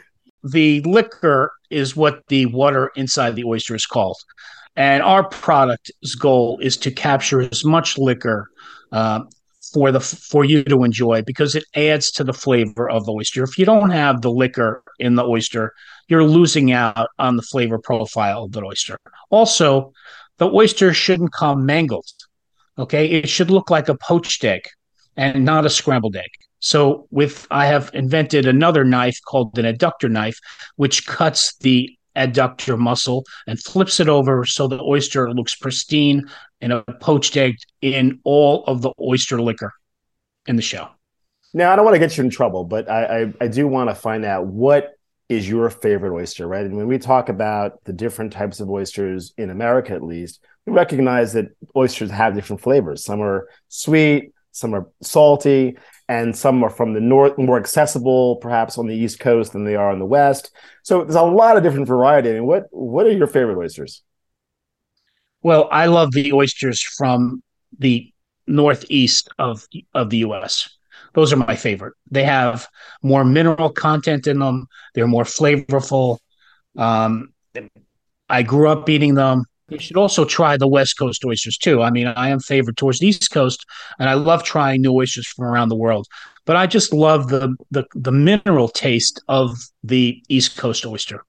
the 0.50 0.80
liquor 0.82 1.52
is 1.70 1.96
what 1.96 2.22
the 2.28 2.46
water 2.46 2.90
inside 2.96 3.34
the 3.34 3.44
oyster 3.44 3.74
is 3.74 3.86
called. 3.86 4.18
And 4.76 5.02
our 5.02 5.28
product's 5.28 6.14
goal 6.14 6.58
is 6.62 6.76
to 6.78 6.90
capture 6.90 7.40
as 7.40 7.64
much 7.64 7.98
liquor 7.98 8.50
uh, 8.92 9.20
for 9.72 9.90
the 9.90 10.00
for 10.00 10.44
you 10.44 10.62
to 10.64 10.84
enjoy 10.84 11.22
because 11.22 11.54
it 11.54 11.64
adds 11.74 12.10
to 12.12 12.24
the 12.24 12.32
flavor 12.32 12.88
of 12.88 13.06
the 13.06 13.12
oyster. 13.12 13.42
If 13.42 13.58
you 13.58 13.64
don't 13.64 13.90
have 13.90 14.20
the 14.20 14.30
liquor 14.30 14.82
in 14.98 15.14
the 15.16 15.24
oyster, 15.24 15.72
you're 16.08 16.24
losing 16.24 16.72
out 16.72 17.08
on 17.18 17.36
the 17.36 17.42
flavor 17.42 17.78
profile 17.78 18.44
of 18.44 18.52
the 18.52 18.62
oyster. 18.62 18.98
Also, 19.30 19.92
the 20.38 20.48
oyster 20.48 20.92
shouldn't 20.92 21.32
come 21.32 21.66
mangled. 21.66 22.06
Okay, 22.78 23.06
it 23.06 23.28
should 23.28 23.50
look 23.50 23.70
like 23.70 23.88
a 23.88 23.96
poached 23.96 24.44
egg 24.44 24.68
and 25.16 25.44
not 25.44 25.64
a 25.64 25.70
scrambled 25.70 26.14
egg. 26.14 26.30
So 26.60 27.06
with 27.10 27.46
I 27.50 27.66
have 27.66 27.90
invented 27.94 28.46
another 28.46 28.84
knife 28.84 29.18
called 29.26 29.58
an 29.58 29.64
adductor 29.64 30.10
knife, 30.10 30.38
which 30.76 31.06
cuts 31.06 31.56
the 31.58 31.90
adductor 32.16 32.78
muscle 32.78 33.24
and 33.46 33.62
flips 33.62 34.00
it 34.00 34.08
over 34.08 34.44
so 34.44 34.66
the 34.66 34.80
oyster 34.82 35.32
looks 35.32 35.54
pristine 35.54 36.24
and 36.60 36.72
a 36.72 36.82
poached 37.00 37.36
egg 37.36 37.56
in 37.82 38.20
all 38.24 38.64
of 38.64 38.82
the 38.82 38.92
oyster 39.00 39.40
liquor 39.40 39.72
in 40.46 40.56
the 40.56 40.62
show. 40.62 40.88
Now, 41.52 41.72
I 41.72 41.76
don't 41.76 41.84
want 41.84 41.94
to 41.94 42.00
get 42.00 42.16
you 42.16 42.24
in 42.24 42.30
trouble, 42.30 42.64
but 42.64 42.90
I, 42.90 43.22
I, 43.22 43.32
I 43.42 43.48
do 43.48 43.68
want 43.68 43.90
to 43.90 43.94
find 43.94 44.24
out 44.24 44.46
what 44.46 44.92
is 45.28 45.48
your 45.48 45.68
favorite 45.70 46.14
oyster, 46.14 46.46
right? 46.46 46.64
And 46.64 46.76
when 46.76 46.86
we 46.86 46.98
talk 46.98 47.28
about 47.28 47.82
the 47.84 47.92
different 47.92 48.32
types 48.32 48.60
of 48.60 48.70
oysters 48.70 49.32
in 49.36 49.50
America, 49.50 49.92
at 49.92 50.02
least, 50.02 50.40
we 50.66 50.72
recognize 50.72 51.32
that 51.32 51.46
oysters 51.74 52.10
have 52.10 52.34
different 52.34 52.62
flavors. 52.62 53.04
Some 53.04 53.20
are 53.20 53.48
sweet, 53.68 54.32
some 54.52 54.74
are 54.74 54.88
salty, 55.02 55.76
and 56.08 56.36
some 56.36 56.62
are 56.62 56.70
from 56.70 56.92
the 56.94 57.00
north, 57.00 57.36
more 57.36 57.58
accessible, 57.58 58.36
perhaps 58.36 58.78
on 58.78 58.86
the 58.86 58.94
East 58.94 59.18
Coast 59.18 59.52
than 59.52 59.64
they 59.64 59.74
are 59.74 59.90
on 59.90 59.98
the 59.98 60.06
West. 60.06 60.50
So 60.82 61.02
there's 61.02 61.16
a 61.16 61.22
lot 61.22 61.56
of 61.56 61.62
different 61.62 61.88
variety. 61.88 62.30
I 62.30 62.34
mean, 62.34 62.46
what 62.46 62.64
what 62.70 63.06
are 63.06 63.12
your 63.12 63.26
favorite 63.26 63.58
oysters? 63.58 64.02
Well, 65.42 65.68
I 65.70 65.86
love 65.86 66.12
the 66.12 66.32
oysters 66.32 66.80
from 66.80 67.42
the 67.78 68.12
northeast 68.46 69.28
of 69.38 69.66
of 69.94 70.10
the 70.10 70.18
U.S. 70.18 70.68
Those 71.14 71.32
are 71.32 71.36
my 71.36 71.56
favorite. 71.56 71.94
They 72.10 72.24
have 72.24 72.68
more 73.02 73.24
mineral 73.24 73.70
content 73.70 74.26
in 74.26 74.38
them. 74.38 74.66
They're 74.94 75.06
more 75.06 75.24
flavorful. 75.24 76.18
Um, 76.76 77.32
I 78.28 78.42
grew 78.42 78.68
up 78.68 78.88
eating 78.88 79.14
them. 79.14 79.44
You 79.68 79.78
should 79.78 79.96
also 79.96 80.24
try 80.24 80.56
the 80.56 80.68
West 80.68 80.96
Coast 80.96 81.24
oysters 81.24 81.58
too. 81.58 81.82
I 81.82 81.90
mean, 81.90 82.06
I 82.06 82.28
am 82.28 82.38
favored 82.38 82.76
towards 82.76 83.00
the 83.00 83.08
East 83.08 83.30
Coast, 83.32 83.66
and 83.98 84.08
I 84.08 84.14
love 84.14 84.44
trying 84.44 84.80
new 84.80 84.94
oysters 84.94 85.26
from 85.26 85.44
around 85.44 85.70
the 85.70 85.76
world. 85.76 86.06
But 86.44 86.54
I 86.54 86.66
just 86.66 86.92
love 86.92 87.28
the 87.28 87.56
the, 87.72 87.84
the 87.94 88.12
mineral 88.12 88.68
taste 88.68 89.20
of 89.28 89.58
the 89.82 90.22
East 90.28 90.56
Coast 90.56 90.86
oyster. 90.86 91.24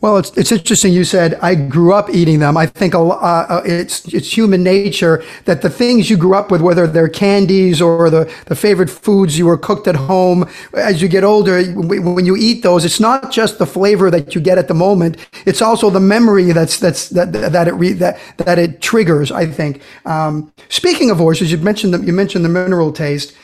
Well, 0.00 0.18
it's 0.18 0.36
it's 0.36 0.52
interesting. 0.52 0.92
You 0.92 1.04
said 1.04 1.34
I 1.40 1.54
grew 1.54 1.92
up 1.92 2.10
eating 2.10 2.38
them. 2.38 2.56
I 2.56 2.66
think 2.66 2.94
uh, 2.94 3.08
uh, 3.08 3.62
it's 3.64 4.06
it's 4.12 4.36
human 4.36 4.62
nature 4.62 5.24
that 5.46 5.62
the 5.62 5.70
things 5.70 6.10
you 6.10 6.16
grew 6.16 6.34
up 6.34 6.50
with, 6.50 6.60
whether 6.60 6.86
they're 6.86 7.08
candies 7.08 7.80
or 7.80 8.10
the, 8.10 8.32
the 8.46 8.54
favorite 8.54 8.90
foods 8.90 9.38
you 9.38 9.46
were 9.46 9.56
cooked 9.56 9.86
at 9.86 9.96
home, 9.96 10.48
as 10.74 11.00
you 11.00 11.08
get 11.08 11.24
older, 11.24 11.62
when 11.72 12.26
you 12.26 12.36
eat 12.36 12.62
those, 12.62 12.84
it's 12.84 13.00
not 13.00 13.32
just 13.32 13.58
the 13.58 13.66
flavor 13.66 14.10
that 14.10 14.34
you 14.34 14.40
get 14.40 14.58
at 14.58 14.68
the 14.68 14.74
moment. 14.74 15.16
It's 15.46 15.62
also 15.62 15.88
the 15.88 16.00
memory 16.00 16.52
that's 16.52 16.78
that's 16.78 17.08
that 17.10 17.32
that 17.32 17.66
it 17.66 17.74
re, 17.74 17.92
that 17.94 18.18
that 18.38 18.58
it 18.58 18.80
triggers. 18.80 19.32
I 19.32 19.46
think. 19.46 19.80
Um, 20.04 20.52
speaking 20.68 21.10
of 21.10 21.20
oysters, 21.20 21.50
you 21.50 21.58
mentioned 21.58 21.94
the, 21.94 22.00
you 22.00 22.12
mentioned 22.12 22.44
the 22.44 22.50
mineral 22.50 22.92
taste. 22.92 23.34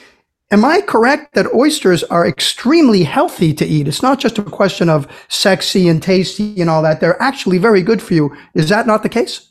Am 0.53 0.67
I 0.67 0.83
correct 0.83 1.35
that 1.35 1.55
oysters 1.55 2.05
are 2.05 2.29
extremely 2.29 3.05
healthy 3.05 3.55
to 3.55 3.65
eat? 3.65 3.89
It's 3.89 4.03
not 4.03 4.21
just 4.21 4.37
a 4.37 4.43
question 4.43 4.91
of 4.91 5.07
sexy 5.29 5.89
and 5.89 6.03
tasty 6.03 6.61
and 6.61 6.69
all 6.69 6.83
that. 6.83 7.01
They're 7.01 7.21
actually 7.23 7.57
very 7.57 7.81
good 7.81 8.03
for 8.03 8.13
you. 8.13 8.37
Is 8.55 8.69
that 8.69 8.87
not 8.87 9.03
the 9.03 9.09
case? 9.09 9.51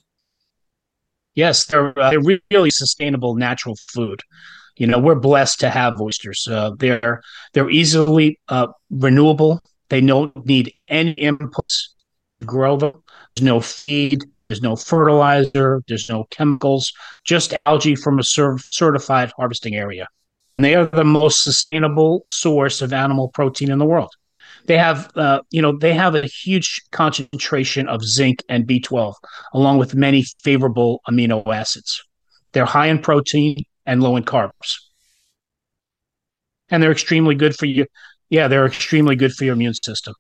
Yes, 1.34 1.66
they're, 1.66 1.98
uh, 1.98 2.12
they're 2.12 2.38
really 2.52 2.70
sustainable 2.70 3.34
natural 3.34 3.76
food. 3.88 4.22
You 4.78 4.86
know, 4.86 5.00
we're 5.00 5.16
blessed 5.16 5.60
to 5.62 5.72
have 5.72 6.00
oysters. 6.00 6.48
Uh, 6.48 6.72
they're 6.78 7.22
they're 7.54 7.70
easily 7.72 8.40
uh, 8.48 8.68
renewable. 8.92 9.60
They 9.90 10.02
don't 10.02 10.46
need 10.46 10.72
any 10.88 11.16
inputs 11.16 11.88
to 12.42 12.46
grow 12.46 12.78
them. 12.78 13.04
There's 13.36 13.46
no 13.46 13.60
feed. 13.60 14.24
There's 14.50 14.62
no 14.62 14.76
fertilizer. 14.76 15.82
There's 15.88 16.10
no 16.10 16.26
chemicals. 16.30 16.94
Just 17.24 17.56
algae 17.66 17.96
from 17.96 18.20
a 18.20 18.24
certified 18.24 19.32
harvesting 19.36 19.76
area. 19.76 20.08
And 20.58 20.66
they 20.66 20.76
are 20.76 20.86
the 20.86 21.04
most 21.04 21.44
sustainable 21.44 22.26
source 22.32 22.82
of 22.82 22.94
animal 22.94 23.30
protein 23.30 23.72
in 23.72 23.80
the 23.80 23.86
world. 23.86 24.12
They 24.68 24.78
have, 24.78 25.12
uh, 25.16 25.42
you 25.50 25.62
know, 25.62 25.78
they 25.78 25.94
have 25.94 26.16
a 26.16 26.28
huge 26.28 26.82
concentration 26.92 27.88
of 27.88 28.04
zinc 28.04 28.44
and 28.48 28.68
B12, 28.68 29.16
along 29.54 29.80
with 29.80 29.96
many 29.96 30.24
favorable 30.44 31.02
amino 31.10 31.46
acids. 31.48 32.04
They're 32.52 32.66
high 32.66 32.88
in 32.88 33.00
protein 33.00 33.64
and 33.86 34.04
low 34.04 34.16
in 34.18 34.24
carbs, 34.24 34.78
and 36.70 36.82
they're 36.82 36.92
extremely 36.92 37.36
good 37.36 37.56
for 37.56 37.66
you. 37.66 37.86
Yeah, 38.30 38.48
they're 38.48 38.66
extremely 38.66 39.16
good 39.16 39.34
for 39.34 39.46
your 39.46 39.54
immune 39.54 39.74
system. 39.74 40.14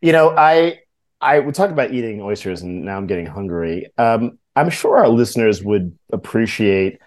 You 0.00 0.12
know, 0.12 0.30
I 0.36 0.80
I 1.20 1.38
would 1.38 1.54
talk 1.54 1.70
about 1.70 1.92
eating 1.92 2.20
oysters, 2.20 2.62
and 2.62 2.84
now 2.84 2.96
I'm 2.96 3.06
getting 3.06 3.26
hungry. 3.26 3.86
Um, 3.96 4.38
I'm 4.56 4.70
sure 4.70 4.98
our 4.98 5.08
listeners 5.08 5.62
would 5.62 5.96
appreciate 6.12 6.98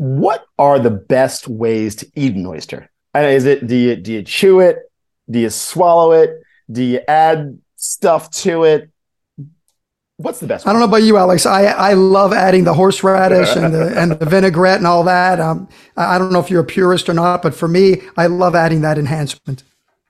what 0.00 0.46
are 0.58 0.78
the 0.78 0.90
best 0.90 1.46
ways 1.46 1.94
to 1.94 2.10
eat 2.14 2.34
an 2.34 2.46
oyster? 2.46 2.88
And 3.12 3.26
is 3.26 3.44
it 3.44 3.66
do 3.66 3.76
you 3.76 3.96
do 3.96 4.14
you 4.14 4.22
chew 4.22 4.60
it? 4.60 4.78
Do 5.28 5.38
you 5.38 5.50
swallow 5.50 6.12
it? 6.12 6.40
Do 6.72 6.82
you 6.82 7.00
add 7.06 7.58
stuff 7.76 8.30
to 8.30 8.64
it? 8.64 8.90
What's 10.16 10.40
the 10.40 10.46
best? 10.46 10.66
I 10.66 10.72
don't 10.72 10.80
know 10.80 10.86
about 10.86 11.02
you, 11.02 11.18
Alex. 11.18 11.44
I, 11.44 11.64
I 11.64 11.92
love 11.92 12.32
adding 12.32 12.64
the 12.64 12.72
horseradish 12.72 13.54
and 13.56 13.74
the 13.74 13.92
and 13.94 14.12
the 14.12 14.24
vinaigrette 14.24 14.78
and 14.78 14.86
all 14.86 15.04
that. 15.04 15.38
Um, 15.38 15.68
I 15.98 16.16
don't 16.16 16.32
know 16.32 16.40
if 16.40 16.50
you're 16.50 16.62
a 16.62 16.66
purist 16.66 17.10
or 17.10 17.14
not, 17.14 17.42
but 17.42 17.54
for 17.54 17.68
me, 17.68 18.00
I 18.16 18.26
love 18.26 18.54
adding 18.54 18.80
that 18.80 18.96
enhancement. 18.96 19.64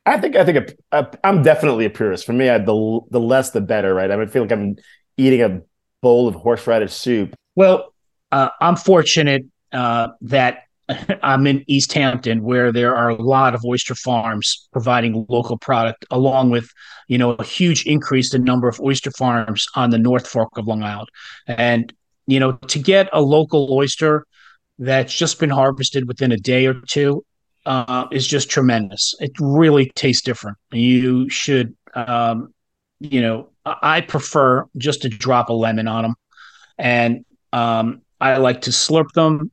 I 0.07 0.21
think 0.21 0.37
I 0.37 0.45
think 0.45 0.77
a, 0.93 0.99
a, 1.01 1.09
I'm 1.25 1.43
definitely 1.43 1.87
a 1.87 1.91
purist. 1.91 2.27
For 2.27 2.33
me, 2.33 2.49
I, 2.49 2.59
the 2.59 3.01
the 3.11 3.21
less 3.21 3.51
the 3.51 3.61
better, 3.61 3.93
right? 3.93 4.09
I 4.09 4.15
mean, 4.15 4.29
feel 4.29 4.43
like 4.43 4.53
I'm 4.53 4.77
eating 5.17 5.43
a 5.43 5.63
bowl 6.01 6.29
of 6.29 6.37
horseradish 6.37 6.93
soup. 6.93 7.35
Well, 7.57 7.93
uh, 8.31 8.51
I'm 8.61 8.77
fortunate 8.77 9.47
uh, 9.73 10.09
that 10.23 10.65
I'm 11.23 11.47
in 11.47 11.65
East 11.67 11.93
Hampton, 11.93 12.43
where 12.43 12.73
there 12.73 12.97
are 12.97 13.11
a 13.11 13.23
lot 13.23 13.55
of 13.55 13.65
oyster 13.65 13.95
farms 13.95 14.69
providing 14.73 15.27
local 15.29 15.59
product, 15.59 16.05
along 16.11 16.51
with 16.51 16.71
you 17.09 17.19
know 17.19 17.33
a 17.33 17.45
huge 17.45 17.87
increase 17.87 18.35
in 18.35 18.45
number 18.45 18.69
of 18.69 18.81
oyster 18.81 19.11
farms 19.13 19.67
on 19.75 19.91
the 19.91 19.99
North 19.99 20.27
Fork 20.27 20.57
of 20.57 20.67
Long 20.67 20.83
Island. 20.83 21.09
And 21.47 21.93
you 22.27 22.41
know 22.41 22.53
to 22.53 22.79
get 22.79 23.09
a 23.13 23.21
local 23.21 23.73
oyster 23.73 24.27
that's 24.79 25.15
just 25.17 25.39
been 25.39 25.51
harvested 25.51 26.09
within 26.09 26.33
a 26.33 26.37
day 26.37 26.67
or 26.67 26.75
two 26.89 27.25
uh, 27.67 28.07
is 28.11 28.27
just 28.27 28.51
tremendous. 28.51 29.15
It 29.21 29.33
really 29.39 29.91
tastes 29.95 30.23
different. 30.23 30.57
You 30.73 31.29
should, 31.29 31.77
um, 31.95 32.55
you 32.99 33.21
know, 33.21 33.51
I 33.67 34.01
prefer 34.01 34.67
just 34.79 35.03
to 35.03 35.09
drop 35.11 35.51
a 35.51 35.53
lemon 35.53 35.87
on 35.87 36.03
them, 36.03 36.15
and 36.79 37.25
um, 37.53 38.03
I 38.21 38.39
like 38.39 38.63
to 38.63 38.71
slurp 38.71 39.13
them 39.13 39.51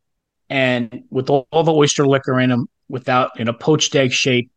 and 0.49 1.03
with 1.09 1.29
all, 1.29 1.47
all 1.51 1.63
the 1.63 1.73
oyster 1.73 2.07
liquor 2.07 2.39
in 2.39 2.49
them 2.49 2.67
without 2.89 3.39
in 3.39 3.47
a 3.47 3.53
poached 3.53 3.95
egg 3.95 4.11
shape 4.11 4.49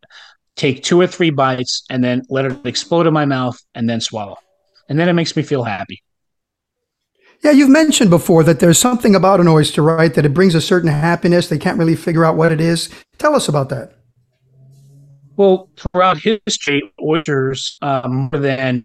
take 0.57 0.83
two 0.83 1.01
or 1.01 1.07
three 1.07 1.31
bites 1.31 1.85
and 1.91 2.05
then 2.05 2.23
let 2.29 2.45
it 2.45 2.67
explode 2.67 3.07
in 3.07 3.15
my 3.15 3.25
mouth 3.25 3.59
and 3.75 3.89
then 3.89 4.01
swallow. 4.01 4.37
And 4.89 4.99
then 4.99 5.09
it 5.09 5.15
makes 5.15 5.37
me 5.37 5.43
feel 5.43 5.65
happy. 5.65 6.03
Yeah 7.43 7.53
you've 7.53 7.71
mentioned 7.71 8.11
before 8.11 8.45
that 8.45 8.61
there's 8.61 8.79
something 8.79 9.15
about 9.15 9.41
an 9.41 9.49
oyster 9.49 9.83
right 9.83 10.13
that 10.13 10.27
it 10.27 10.35
brings 10.35 10.55
a 10.55 10.61
certain 10.61 10.91
happiness. 10.91 11.49
They 11.49 11.59
can't 11.59 11.79
really 11.79 11.97
figure 11.97 12.25
out 12.25 12.37
what 12.37 12.53
it 12.53 12.61
is. 12.61 12.91
Tell 13.19 13.35
us 13.35 13.49
about 13.49 13.71
that. 13.71 13.95
Well 15.37 15.71
throughout 15.77 16.19
history 16.19 16.83
oysters 17.03 17.79
uh, 17.81 18.07
more 18.07 18.41
than 18.41 18.85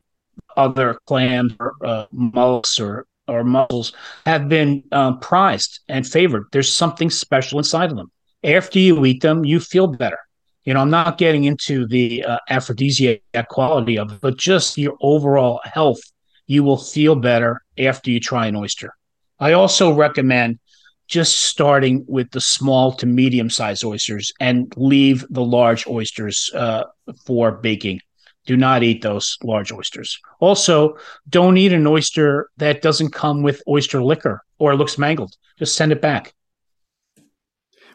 other 0.56 0.98
clams 1.06 1.54
or 1.60 1.74
uh, 1.84 2.06
mollusks 2.12 2.80
or 2.80 3.06
or 3.28 3.44
mussels 3.44 3.94
have 4.26 4.50
been 4.50 4.84
um, 4.92 5.20
prized 5.20 5.80
and 5.88 6.06
favored. 6.06 6.46
There's 6.52 6.74
something 6.74 7.10
special 7.10 7.60
inside 7.60 7.92
of 7.92 7.98
them. 7.98 8.12
After 8.44 8.80
you 8.80 9.04
eat 9.06 9.22
them, 9.22 9.44
you 9.46 9.60
feel 9.60 9.88
better. 9.88 10.20
You 10.64 10.74
know, 10.74 10.82
I'm 10.82 10.90
not 10.90 11.18
getting 11.18 11.44
into 11.44 11.88
the 11.88 12.24
uh, 12.24 12.38
aphrodisiac 12.50 13.22
quality 13.50 13.98
of 13.98 14.12
it, 14.12 14.22
but 14.22 14.38
just 14.38 14.78
your 14.78 14.98
overall 15.02 15.62
health. 15.64 16.02
You 16.48 16.64
will 16.64 16.78
feel 16.78 17.16
better 17.16 17.62
after 17.78 18.12
you 18.12 18.20
try 18.20 18.48
an 18.48 18.56
oyster. 18.56 18.94
I 19.40 19.54
also 19.54 19.94
recommend 19.94 20.60
just 21.08 21.40
starting 21.40 22.04
with 22.08 22.32
the 22.32 22.42
small 22.42 22.92
to 22.94 23.06
medium 23.06 23.50
sized 23.50 23.84
oysters 23.84 24.34
and 24.40 24.74
leave 24.76 25.26
the 25.30 25.44
large 25.44 25.88
oysters 25.88 26.50
uh, 26.54 26.84
for 27.26 27.52
baking. 27.52 28.00
Do 28.46 28.56
not 28.56 28.84
eat 28.84 29.02
those 29.02 29.38
large 29.44 29.72
oysters. 29.72 30.20
Also, 30.40 30.98
don't 31.30 31.58
eat 31.58 31.74
an 31.74 31.88
oyster 31.88 32.50
that 32.58 32.82
doesn't 32.82 33.12
come 33.12 33.42
with 33.42 33.62
oyster 33.68 34.04
liquor 34.04 34.44
or 34.60 34.76
looks 34.76 34.98
mangled. 34.98 35.36
Just 35.58 35.76
send 35.76 35.92
it 35.92 36.02
back. 36.02 36.34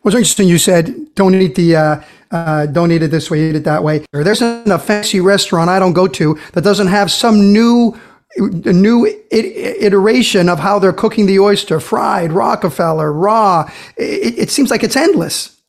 What's 0.02 0.14
interesting, 0.14 0.48
you 0.48 0.58
said 0.58 1.14
don't 1.14 1.34
eat 1.34 1.54
the 1.54 1.76
uh, 1.76 2.02
uh, 2.30 2.66
don't 2.66 2.90
eat 2.90 3.02
it 3.02 3.10
this 3.10 3.30
way, 3.30 3.50
eat 3.50 3.54
it 3.54 3.64
that 3.64 3.84
way. 3.84 4.04
There's 4.12 4.40
a 4.40 4.78
fancy 4.78 5.20
restaurant 5.20 5.68
I 5.68 5.78
don't 5.78 5.92
go 5.92 6.08
to 6.08 6.38
that 6.52 6.64
doesn't 6.64 6.86
have 6.86 7.10
some 7.10 7.52
new 7.52 7.98
new 8.38 9.06
iteration 9.30 10.48
of 10.48 10.58
how 10.58 10.78
they're 10.78 10.92
cooking 10.92 11.26
the 11.26 11.40
oyster, 11.40 11.80
fried, 11.80 12.32
Rockefeller, 12.32 13.12
raw. 13.12 13.70
It, 13.96 14.38
it 14.38 14.50
seems 14.50 14.70
like 14.70 14.84
it's 14.84 14.96
endless. 14.96 15.60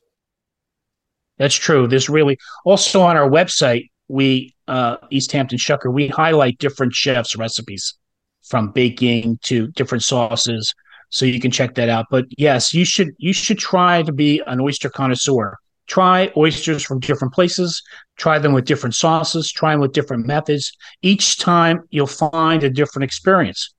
That's 1.37 1.55
true. 1.55 1.87
There's 1.87 2.07
really 2.07 2.37
also 2.63 3.01
on 3.01 3.17
our 3.17 3.27
website 3.27 3.89
we 4.07 4.53
uh, 4.71 4.95
East 5.09 5.33
Hampton 5.33 5.59
Shucker, 5.59 5.93
we 5.93 6.07
highlight 6.07 6.57
different 6.57 6.93
chefs' 6.93 7.35
recipes 7.35 7.93
from 8.41 8.71
baking 8.71 9.37
to 9.43 9.67
different 9.67 10.01
sauces, 10.01 10.73
so 11.09 11.25
you 11.25 11.41
can 11.41 11.51
check 11.51 11.75
that 11.75 11.89
out. 11.89 12.05
But 12.09 12.25
yes, 12.37 12.73
you 12.73 12.85
should 12.85 13.09
you 13.17 13.33
should 13.33 13.59
try 13.59 14.01
to 14.01 14.13
be 14.13 14.41
an 14.47 14.61
oyster 14.61 14.89
connoisseur. 14.89 15.57
Try 15.87 16.31
oysters 16.37 16.83
from 16.83 17.01
different 17.01 17.33
places. 17.33 17.83
Try 18.15 18.39
them 18.39 18.53
with 18.53 18.63
different 18.63 18.95
sauces. 18.95 19.51
Try 19.51 19.73
them 19.73 19.81
with 19.81 19.91
different 19.91 20.25
methods. 20.25 20.71
Each 21.01 21.37
time 21.37 21.81
you'll 21.89 22.07
find 22.07 22.63
a 22.63 22.69
different 22.69 23.03
experience, 23.03 23.73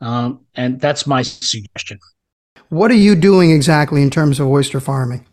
um, 0.00 0.46
and 0.54 0.80
that's 0.80 1.08
my 1.08 1.22
suggestion. 1.22 1.98
What 2.68 2.92
are 2.92 3.02
you 3.08 3.16
doing 3.16 3.50
exactly 3.50 4.00
in 4.00 4.10
terms 4.10 4.38
of 4.38 4.46
oyster 4.46 4.78
farming? 4.78 5.26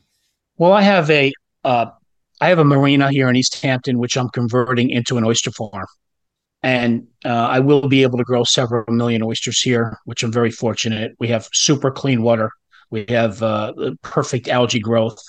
Well, 0.58 0.74
I 0.74 0.82
have 0.82 1.08
a 1.12 1.34
uh, 1.64 1.86
I 2.42 2.50
have 2.50 2.60
a 2.60 2.66
marina 2.66 3.12
here 3.12 3.30
in 3.30 3.36
East 3.36 3.62
Hampton, 3.62 4.00
which 4.00 4.18
I'm 4.18 4.30
converting 4.30 4.90
into 4.90 5.18
an 5.18 5.24
oyster 5.24 5.52
farm. 5.52 5.86
And 6.62 7.08
uh, 7.26 7.30
I 7.30 7.60
will 7.60 7.88
be 7.88 8.04
able 8.04 8.18
to 8.18 8.24
grow 8.24 8.44
several 8.44 8.86
million 8.88 9.22
oysters 9.22 9.62
here, 9.62 9.98
which 10.06 10.24
I'm 10.24 10.32
very 10.32 10.52
fortunate. 10.52 11.12
We 11.20 11.28
have 11.28 11.50
super 11.54 11.92
clean 11.92 12.24
water. 12.24 12.52
We 12.90 13.06
have 13.10 13.42
uh, 13.44 13.74
perfect 14.02 14.48
algae 14.48 14.80
growth. 14.80 15.20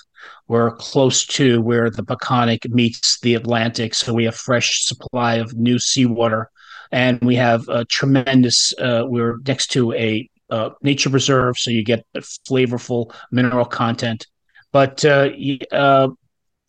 We're 0.48 0.72
close 0.76 1.26
to 1.26 1.60
where 1.62 1.90
the 1.90 2.02
Peconic 2.02 2.68
meets 2.70 3.18
the 3.20 3.34
Atlantic, 3.34 3.94
so 3.94 4.12
we 4.12 4.24
have 4.24 4.36
fresh 4.36 4.84
supply 4.84 5.36
of 5.36 5.54
new 5.54 5.78
seawater, 5.78 6.50
and 6.92 7.20
we 7.22 7.34
have 7.36 7.68
a 7.68 7.84
tremendous. 7.86 8.72
Uh, 8.78 9.04
we're 9.06 9.38
next 9.46 9.68
to 9.72 9.92
a 9.94 10.28
uh, 10.50 10.70
nature 10.82 11.10
reserve, 11.10 11.58
so 11.58 11.70
you 11.70 11.84
get 11.84 12.06
flavorful 12.48 13.14
mineral 13.30 13.64
content. 13.64 14.26
But 14.72 15.04
uh, 15.04 15.30
uh, 15.72 16.08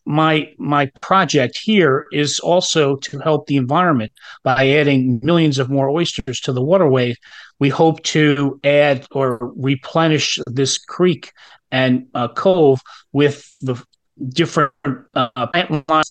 my 0.06 0.52
my 0.56 0.86
project 1.00 1.58
here 1.62 2.06
is 2.12 2.38
also 2.38 2.96
to 2.96 3.18
help 3.18 3.46
the 3.46 3.56
environment 3.56 4.12
by 4.44 4.70
adding 4.70 5.20
millions 5.22 5.58
of 5.58 5.68
more 5.68 5.90
oysters 5.90 6.40
to 6.40 6.52
the 6.52 6.62
waterway. 6.62 7.16
We 7.58 7.68
hope 7.68 8.02
to 8.04 8.60
add 8.62 9.06
or 9.10 9.52
replenish 9.56 10.38
this 10.46 10.78
creek 10.78 11.32
and 11.72 12.06
uh, 12.14 12.28
cove 12.28 12.80
with 13.12 13.52
the 13.60 13.82
different 14.28 14.72
uh, 15.14 15.46
plant 15.48 15.88
life, 15.88 16.06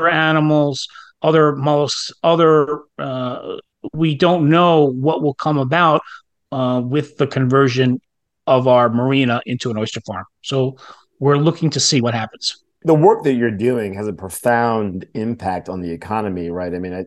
animals, 0.00 0.88
other 1.22 1.54
mollusks, 1.54 2.12
other 2.22 2.80
uh, 2.98 3.58
we 3.92 4.14
don't 4.14 4.48
know 4.48 4.84
what 4.84 5.22
will 5.22 5.34
come 5.34 5.58
about 5.58 6.00
uh, 6.52 6.80
with 6.84 7.18
the 7.18 7.26
conversion 7.26 8.00
of 8.46 8.66
our 8.66 8.88
marina 8.88 9.42
into 9.44 9.70
an 9.70 9.78
oyster 9.78 10.00
farm. 10.00 10.24
So 10.42 10.76
we're 11.18 11.36
looking 11.36 11.70
to 11.70 11.80
see 11.80 12.00
what 12.00 12.14
happens. 12.14 12.62
The 12.86 12.94
work 12.94 13.24
that 13.24 13.34
you're 13.34 13.50
doing 13.50 13.94
has 13.94 14.06
a 14.06 14.12
profound 14.12 15.06
impact 15.12 15.68
on 15.68 15.80
the 15.80 15.90
economy, 15.90 16.50
right? 16.50 16.72
I 16.72 16.78
mean, 16.78 16.94
I, 16.94 17.06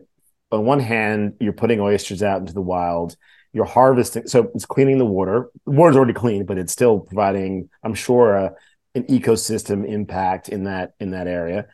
on 0.54 0.66
one 0.66 0.78
hand, 0.78 1.36
you're 1.40 1.54
putting 1.54 1.80
oysters 1.80 2.22
out 2.22 2.40
into 2.40 2.52
the 2.52 2.60
wild. 2.60 3.16
You're 3.54 3.64
harvesting, 3.64 4.26
so 4.26 4.50
it's 4.54 4.66
cleaning 4.66 4.98
the 4.98 5.06
water. 5.06 5.48
The 5.64 5.72
water's 5.72 5.96
already 5.96 6.12
clean, 6.12 6.44
but 6.44 6.58
it's 6.58 6.70
still 6.70 7.00
providing, 7.00 7.70
I'm 7.82 7.94
sure, 7.94 8.36
a, 8.36 8.52
an 8.94 9.04
ecosystem 9.04 9.88
impact 9.88 10.50
in 10.50 10.64
that 10.64 10.92
in 11.00 11.12
that 11.12 11.26
area. 11.26 11.66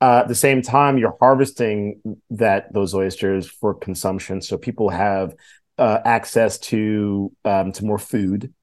Uh, 0.00 0.20
at 0.22 0.28
the 0.28 0.34
same 0.34 0.62
time, 0.62 0.96
you're 0.96 1.18
harvesting 1.20 2.00
that 2.30 2.72
those 2.72 2.94
oysters 2.94 3.46
for 3.46 3.74
consumption, 3.74 4.40
so 4.40 4.56
people 4.56 4.88
have 4.88 5.34
uh, 5.76 5.98
access 6.06 6.58
to 6.58 7.30
um, 7.44 7.72
to 7.72 7.84
more 7.84 7.98
food. 7.98 8.54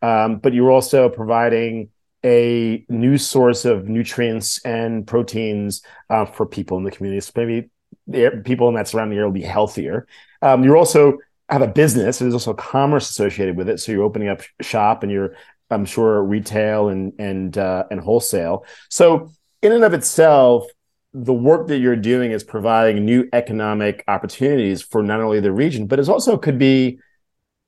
Um, 0.00 0.38
but 0.38 0.54
you're 0.54 0.72
also 0.72 1.10
providing 1.10 1.90
a 2.26 2.84
new 2.88 3.16
source 3.16 3.64
of 3.64 3.88
nutrients 3.88 4.60
and 4.64 5.06
proteins 5.06 5.82
uh, 6.10 6.24
for 6.24 6.44
people 6.44 6.76
in 6.76 6.82
the 6.82 6.90
community. 6.90 7.20
So 7.20 7.30
maybe 7.36 7.70
the 8.08 8.42
people 8.44 8.68
in 8.68 8.74
that 8.74 8.88
surrounding 8.88 9.16
area 9.16 9.28
will 9.28 9.32
be 9.32 9.42
healthier. 9.42 10.08
Um, 10.42 10.64
you're 10.64 10.76
also 10.76 11.18
have 11.48 11.62
a 11.62 11.68
business. 11.68 12.18
There's 12.18 12.34
also 12.34 12.52
commerce 12.52 13.08
associated 13.08 13.56
with 13.56 13.68
it. 13.68 13.78
So 13.78 13.92
you're 13.92 14.02
opening 14.02 14.28
up 14.28 14.42
shop 14.60 15.04
and 15.04 15.12
you're, 15.12 15.36
I'm 15.70 15.84
sure, 15.84 16.22
retail 16.22 16.88
and 16.88 17.12
and 17.18 17.56
uh, 17.56 17.84
and 17.90 18.00
wholesale. 18.00 18.66
So 18.90 19.30
in 19.62 19.70
and 19.72 19.84
of 19.84 19.94
itself, 19.94 20.66
the 21.14 21.32
work 21.32 21.68
that 21.68 21.78
you're 21.78 21.96
doing 21.96 22.32
is 22.32 22.42
providing 22.42 23.04
new 23.04 23.28
economic 23.32 24.02
opportunities 24.08 24.82
for 24.82 25.02
not 25.02 25.20
only 25.20 25.40
the 25.40 25.52
region, 25.52 25.86
but 25.86 26.00
it 26.00 26.08
also 26.08 26.36
could 26.36 26.58
be 26.58 26.98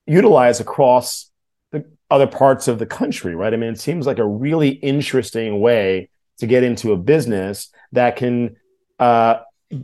utilized 0.05 0.59
across 0.59 1.28
other 2.11 2.27
parts 2.27 2.67
of 2.67 2.79
the 2.79 2.85
country, 2.85 3.35
right? 3.35 3.53
I 3.53 3.57
mean, 3.57 3.71
it 3.71 3.79
seems 3.79 4.07
like 4.07 4.17
a 4.17 4.27
really 4.27 4.69
interesting 4.69 5.59
way 5.59 6.09
to 6.39 6.47
get 6.47 6.63
into 6.63 6.91
a 6.91 6.97
business 6.97 7.69
that 7.91 8.15
can 8.15 8.55
uh, 8.99 9.39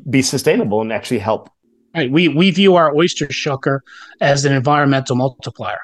be 0.10 0.22
sustainable 0.22 0.82
and 0.82 0.92
actually 0.92 1.20
help. 1.20 1.50
Right. 1.96 2.12
We 2.12 2.28
we 2.28 2.52
view 2.52 2.76
our 2.76 2.94
oyster 2.96 3.28
shucker 3.28 3.80
as 4.20 4.44
an 4.44 4.52
environmental 4.52 5.16
multiplier. 5.16 5.80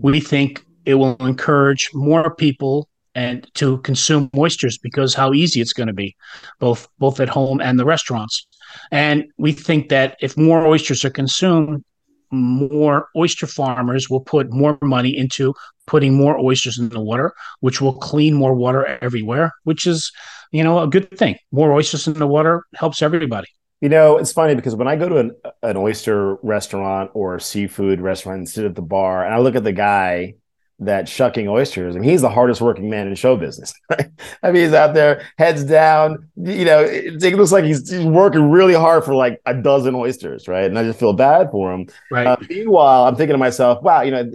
We 0.00 0.20
think 0.20 0.64
it 0.84 0.94
will 0.94 1.16
encourage 1.16 1.90
more 1.94 2.34
people 2.34 2.88
and 3.14 3.48
to 3.54 3.78
consume 3.78 4.28
oysters 4.36 4.76
because 4.76 5.14
how 5.14 5.32
easy 5.32 5.60
it's 5.60 5.72
going 5.72 5.86
to 5.86 5.94
be, 5.94 6.16
both 6.58 6.88
both 6.98 7.20
at 7.20 7.28
home 7.28 7.60
and 7.60 7.78
the 7.78 7.84
restaurants. 7.84 8.46
And 8.90 9.24
we 9.38 9.52
think 9.52 9.88
that 9.88 10.16
if 10.20 10.36
more 10.36 10.66
oysters 10.66 11.04
are 11.04 11.10
consumed, 11.10 11.84
more 12.34 13.08
oyster 13.16 13.46
farmers 13.46 14.10
will 14.10 14.20
put 14.20 14.52
more 14.52 14.78
money 14.82 15.16
into 15.16 15.54
putting 15.86 16.14
more 16.14 16.38
oysters 16.38 16.78
in 16.78 16.88
the 16.88 17.00
water, 17.00 17.32
which 17.60 17.80
will 17.80 17.94
clean 17.94 18.34
more 18.34 18.54
water 18.54 18.86
everywhere, 19.02 19.52
which 19.64 19.86
is, 19.86 20.10
you 20.52 20.62
know, 20.62 20.80
a 20.80 20.88
good 20.88 21.10
thing. 21.16 21.36
More 21.52 21.72
oysters 21.72 22.06
in 22.06 22.14
the 22.14 22.26
water 22.26 22.64
helps 22.74 23.02
everybody. 23.02 23.48
You 23.80 23.88
know, 23.90 24.16
it's 24.16 24.32
funny 24.32 24.54
because 24.54 24.74
when 24.74 24.88
I 24.88 24.96
go 24.96 25.08
to 25.08 25.18
an, 25.18 25.36
an 25.62 25.76
oyster 25.76 26.36
restaurant 26.36 27.10
or 27.12 27.34
a 27.34 27.40
seafood 27.40 28.00
restaurant 28.00 28.38
and 28.38 28.48
sit 28.48 28.64
at 28.64 28.74
the 28.74 28.82
bar 28.82 29.24
and 29.24 29.34
I 29.34 29.38
look 29.40 29.56
at 29.56 29.64
the 29.64 29.72
guy 29.72 30.34
that 30.80 31.08
shucking 31.08 31.48
oysters. 31.48 31.94
I 31.94 32.00
mean, 32.00 32.10
he's 32.10 32.20
the 32.20 32.30
hardest 32.30 32.60
working 32.60 32.90
man 32.90 33.06
in 33.06 33.14
show 33.14 33.36
business. 33.36 33.72
Right? 33.90 34.10
I 34.42 34.50
mean, 34.50 34.64
he's 34.64 34.74
out 34.74 34.94
there, 34.94 35.24
heads 35.38 35.62
down. 35.62 36.28
You 36.36 36.64
know, 36.64 36.80
it, 36.80 37.22
it 37.22 37.36
looks 37.36 37.52
like 37.52 37.64
he's, 37.64 37.88
he's, 37.88 38.04
working 38.04 38.50
really 38.50 38.74
hard 38.74 39.04
for 39.04 39.14
like 39.14 39.40
a 39.46 39.54
dozen 39.54 39.94
oysters, 39.94 40.48
right? 40.48 40.64
And 40.64 40.78
I 40.78 40.82
just 40.82 40.98
feel 40.98 41.12
bad 41.12 41.50
for 41.50 41.72
him. 41.72 41.86
Right. 42.10 42.26
Uh, 42.26 42.36
meanwhile, 42.48 43.04
I'm 43.04 43.14
thinking 43.14 43.34
to 43.34 43.38
myself, 43.38 43.82
wow, 43.82 44.02
you 44.02 44.10
know, 44.10 44.32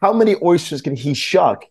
how 0.00 0.12
many 0.12 0.36
oysters 0.42 0.82
can 0.82 0.96
he 0.96 1.14
shuck 1.14 1.64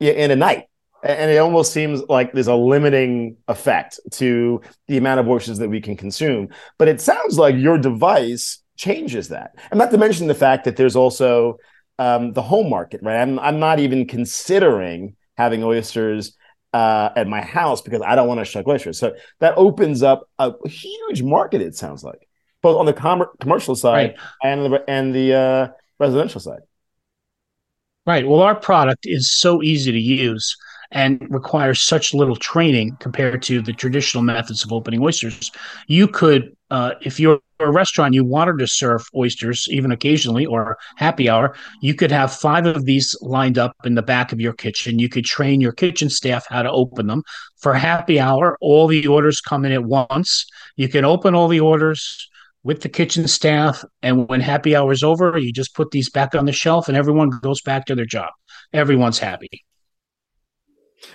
in 0.00 0.30
a 0.30 0.36
night? 0.36 0.66
And 1.02 1.30
it 1.30 1.38
almost 1.38 1.72
seems 1.72 2.02
like 2.08 2.32
there's 2.32 2.48
a 2.48 2.54
limiting 2.54 3.36
effect 3.46 4.00
to 4.12 4.60
the 4.88 4.96
amount 4.96 5.20
of 5.20 5.28
oysters 5.28 5.58
that 5.58 5.68
we 5.68 5.80
can 5.80 5.96
consume. 5.96 6.48
But 6.76 6.88
it 6.88 7.00
sounds 7.00 7.38
like 7.38 7.54
your 7.56 7.78
device 7.78 8.58
changes 8.76 9.28
that. 9.28 9.54
And 9.70 9.78
not 9.78 9.90
to 9.92 9.98
mention 9.98 10.26
the 10.26 10.34
fact 10.34 10.64
that 10.64 10.76
there's 10.76 10.96
also 10.96 11.58
um, 11.98 12.32
the 12.32 12.42
home 12.42 12.70
market, 12.70 13.00
right? 13.02 13.20
I'm, 13.20 13.38
I'm 13.38 13.58
not 13.58 13.80
even 13.80 14.06
considering 14.06 15.16
having 15.36 15.62
oysters 15.64 16.36
uh, 16.72 17.10
at 17.16 17.26
my 17.26 17.40
house 17.40 17.80
because 17.80 18.02
I 18.02 18.14
don't 18.14 18.28
want 18.28 18.40
to 18.40 18.44
shuck 18.44 18.66
oysters. 18.66 18.98
So 18.98 19.14
that 19.40 19.54
opens 19.56 20.02
up 20.02 20.28
a 20.38 20.52
huge 20.68 21.22
market. 21.22 21.60
It 21.60 21.74
sounds 21.76 22.04
like 22.04 22.28
both 22.62 22.76
on 22.76 22.86
the 22.86 22.92
com- 22.92 23.26
commercial 23.40 23.74
side 23.74 23.92
right. 23.92 24.16
and 24.42 24.72
the 24.72 24.84
and 24.88 25.14
the 25.14 25.34
uh, 25.34 25.68
residential 25.98 26.40
side. 26.40 26.60
Right. 28.06 28.26
Well, 28.26 28.40
our 28.40 28.54
product 28.54 29.04
is 29.04 29.30
so 29.30 29.62
easy 29.62 29.92
to 29.92 29.98
use 29.98 30.56
and 30.90 31.26
requires 31.28 31.80
such 31.82 32.14
little 32.14 32.36
training 32.36 32.96
compared 33.00 33.42
to 33.42 33.60
the 33.60 33.72
traditional 33.72 34.22
methods 34.22 34.64
of 34.64 34.72
opening 34.72 35.02
oysters. 35.02 35.50
You 35.86 36.08
could, 36.08 36.56
uh, 36.70 36.92
if 37.02 37.20
you're 37.20 37.40
a 37.60 37.70
restaurant 37.70 38.14
you 38.14 38.24
wanted 38.24 38.58
to 38.58 38.66
serve 38.66 39.06
oysters 39.16 39.66
even 39.70 39.90
occasionally 39.90 40.46
or 40.46 40.78
happy 40.96 41.28
hour 41.28 41.54
you 41.80 41.94
could 41.94 42.10
have 42.10 42.32
five 42.32 42.66
of 42.66 42.84
these 42.84 43.16
lined 43.20 43.58
up 43.58 43.74
in 43.84 43.94
the 43.94 44.02
back 44.02 44.32
of 44.32 44.40
your 44.40 44.52
kitchen. 44.52 44.98
You 44.98 45.08
could 45.08 45.24
train 45.24 45.60
your 45.60 45.72
kitchen 45.72 46.10
staff 46.10 46.46
how 46.48 46.62
to 46.62 46.70
open 46.70 47.06
them. 47.06 47.22
For 47.56 47.74
happy 47.74 48.20
hour 48.20 48.56
all 48.60 48.86
the 48.86 49.06
orders 49.06 49.40
come 49.40 49.64
in 49.64 49.72
at 49.72 49.84
once. 49.84 50.46
You 50.76 50.88
can 50.88 51.04
open 51.04 51.34
all 51.34 51.48
the 51.48 51.60
orders 51.60 52.28
with 52.62 52.82
the 52.82 52.88
kitchen 52.88 53.28
staff 53.28 53.84
and 54.02 54.28
when 54.28 54.40
happy 54.40 54.74
hour 54.74 54.92
is 54.92 55.02
over 55.02 55.38
you 55.38 55.52
just 55.52 55.74
put 55.74 55.90
these 55.90 56.10
back 56.10 56.34
on 56.34 56.44
the 56.44 56.52
shelf 56.52 56.88
and 56.88 56.96
everyone 56.96 57.30
goes 57.42 57.60
back 57.62 57.86
to 57.86 57.94
their 57.94 58.04
job. 58.04 58.30
Everyone's 58.72 59.18
happy 59.18 59.64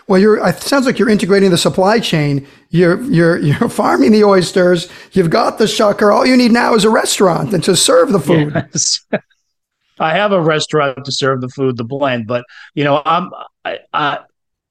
well, 0.07 0.19
you're. 0.19 0.45
It 0.47 0.61
sounds 0.61 0.85
like 0.85 0.99
you're 0.99 1.09
integrating 1.09 1.51
the 1.51 1.57
supply 1.57 1.99
chain. 1.99 2.47
You're 2.69 3.01
you're 3.03 3.37
you're 3.39 3.69
farming 3.69 4.11
the 4.11 4.23
oysters. 4.23 4.89
You've 5.13 5.29
got 5.29 5.57
the 5.57 5.65
shucker. 5.65 6.13
All 6.13 6.25
you 6.25 6.37
need 6.37 6.51
now 6.51 6.75
is 6.75 6.83
a 6.83 6.89
restaurant 6.89 7.53
and 7.53 7.63
to 7.63 7.75
serve 7.75 8.11
the 8.11 8.19
food. 8.19 8.53
Yes. 8.53 9.05
I 9.99 10.15
have 10.15 10.31
a 10.31 10.41
restaurant 10.41 11.05
to 11.05 11.11
serve 11.11 11.41
the 11.41 11.49
food, 11.49 11.77
the 11.77 11.83
blend, 11.83 12.27
but 12.27 12.45
you 12.73 12.83
know, 12.83 13.01
I'm 13.05 13.29
I, 13.63 13.79
I, 13.93 14.19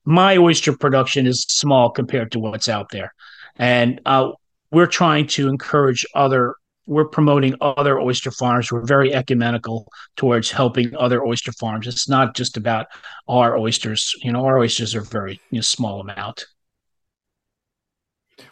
my 0.04 0.36
oyster 0.36 0.76
production 0.76 1.26
is 1.26 1.42
small 1.42 1.90
compared 1.90 2.32
to 2.32 2.40
what's 2.40 2.68
out 2.68 2.90
there, 2.90 3.14
and 3.56 4.00
uh, 4.04 4.32
we're 4.72 4.86
trying 4.86 5.28
to 5.28 5.48
encourage 5.48 6.04
other 6.14 6.56
we're 6.86 7.04
promoting 7.04 7.54
other 7.60 8.00
oyster 8.00 8.30
farms. 8.30 8.72
We're 8.72 8.84
very 8.84 9.14
ecumenical 9.14 9.86
towards 10.16 10.50
helping 10.50 10.94
other 10.96 11.24
oyster 11.24 11.52
farms. 11.52 11.86
It's 11.86 12.08
not 12.08 12.34
just 12.34 12.56
about 12.56 12.86
our 13.28 13.56
oysters. 13.56 14.14
You 14.22 14.32
know, 14.32 14.44
our 14.44 14.58
oysters 14.58 14.94
are 14.94 15.02
very 15.02 15.40
you 15.50 15.58
know, 15.58 15.62
small 15.62 16.00
amount. 16.00 16.46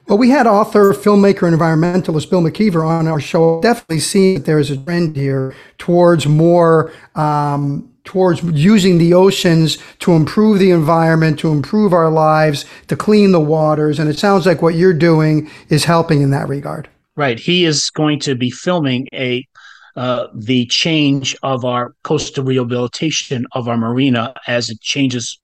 Well, 0.07 0.19
we 0.19 0.31
had 0.31 0.47
author, 0.47 0.93
filmmaker, 0.93 1.47
and 1.47 1.59
environmentalist 1.59 2.31
Bill 2.31 2.43
McKeever 2.43 2.87
on 2.87 3.09
our 3.09 3.21
show. 3.21 3.61
Definitely 3.61 4.01
see 4.01 4.37
that 4.37 4.45
there 4.45 4.59
is 4.59 4.71
a 4.71 4.77
trend 4.77 5.17
here 5.17 5.55
towards 5.79 6.27
more 6.27 6.93
um, 7.15 7.91
towards 8.05 8.43
using 8.43 8.99
the 8.99 9.15
oceans 9.15 9.79
to 10.01 10.13
improve 10.13 10.59
the 10.59 10.71
environment, 10.71 11.39
to 11.39 11.53
improve 11.53 11.93
our 11.93 12.11
lives, 12.11 12.65
to 12.89 12.97
clean 12.97 13.31
the 13.33 13.41
waters. 13.41 13.99
And 13.99 14.09
it 14.09 14.19
sounds 14.19 14.47
like 14.47 14.63
what 14.63 14.75
you're 14.75 14.95
doing 14.95 15.51
is 15.69 15.85
helping 15.85 16.23
in 16.23 16.31
that 16.31 16.49
regard. 16.49 16.89
Right. 17.21 17.39
He 17.39 17.67
is 17.67 17.91
going 17.91 18.19
to 18.21 18.35
be 18.35 18.51
filming 18.51 19.07
a 19.13 19.47
uh, 19.95 20.29
the 20.35 20.65
change 20.69 21.37
of 21.43 21.67
our 21.67 21.93
coastal 22.03 22.45
rehabilitation 22.45 23.45
of 23.53 23.69
our 23.69 23.77
marina 23.77 24.33
as 24.47 24.71
it 24.71 24.81
changes 24.81 25.39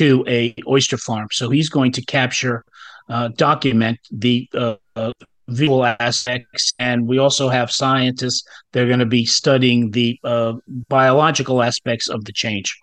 to 0.00 0.26
a 0.28 0.54
oyster 0.68 0.98
farm. 0.98 1.28
So 1.32 1.48
he's 1.48 1.70
going 1.70 1.92
to 1.92 2.04
capture, 2.04 2.66
uh, 3.08 3.28
document 3.28 3.98
the 4.10 4.46
uh, 4.52 4.74
uh 4.94 5.12
visual 5.48 5.86
aspects, 5.86 6.74
and 6.78 7.08
we 7.08 7.16
also 7.16 7.48
have 7.48 7.70
scientists 7.70 8.42
that 8.72 8.82
are 8.82 8.86
going 8.86 8.98
to 8.98 9.06
be 9.06 9.24
studying 9.24 9.92
the 9.92 10.20
uh, 10.24 10.52
biological 10.90 11.62
aspects 11.62 12.10
of 12.10 12.26
the 12.26 12.32
change. 12.32 12.76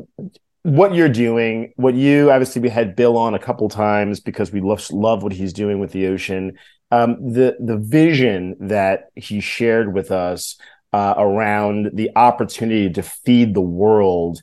what 0.63 0.93
you're 0.93 1.09
doing, 1.09 1.73
what 1.75 1.95
you 1.95 2.31
obviously 2.31 2.61
we 2.61 2.69
had 2.69 2.95
Bill 2.95 3.17
on 3.17 3.33
a 3.33 3.39
couple 3.39 3.67
times 3.67 4.21
because 4.21 4.53
we 4.53 4.61
love 4.61 4.89
love 4.91 5.21
what 5.21 5.33
he's 5.33 5.51
doing 5.51 5.79
with 5.79 5.91
the 5.91 6.07
ocean. 6.07 6.57
Um, 6.91 7.33
the 7.33 7.57
the 7.59 7.77
vision 7.77 8.55
that 8.61 9.09
he 9.15 9.41
shared 9.41 9.93
with 9.93 10.11
us 10.11 10.57
uh, 10.93 11.13
around 11.17 11.91
the 11.93 12.09
opportunity 12.15 12.89
to 12.91 13.03
feed 13.03 13.53
the 13.53 13.61
world 13.61 14.41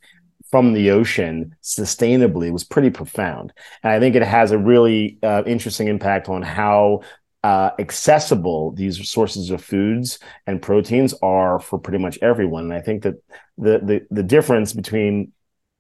from 0.50 0.72
the 0.72 0.90
ocean 0.90 1.54
sustainably 1.62 2.52
was 2.52 2.64
pretty 2.64 2.90
profound. 2.90 3.52
And 3.82 3.92
I 3.92 4.00
think 4.00 4.14
it 4.14 4.22
has 4.22 4.52
a 4.52 4.58
really 4.58 5.18
uh, 5.22 5.42
interesting 5.46 5.88
impact 5.88 6.28
on 6.28 6.42
how 6.42 7.00
uh, 7.42 7.70
accessible 7.78 8.72
these 8.72 9.08
sources 9.08 9.50
of 9.50 9.62
foods 9.62 10.18
and 10.46 10.60
proteins 10.60 11.14
are 11.22 11.60
for 11.60 11.78
pretty 11.78 11.98
much 11.98 12.18
everyone. 12.22 12.64
And 12.64 12.74
I 12.74 12.80
think 12.80 13.02
that 13.02 13.14
the 13.58 13.78
the, 13.78 14.06
the 14.10 14.22
difference 14.22 14.72
between 14.72 15.32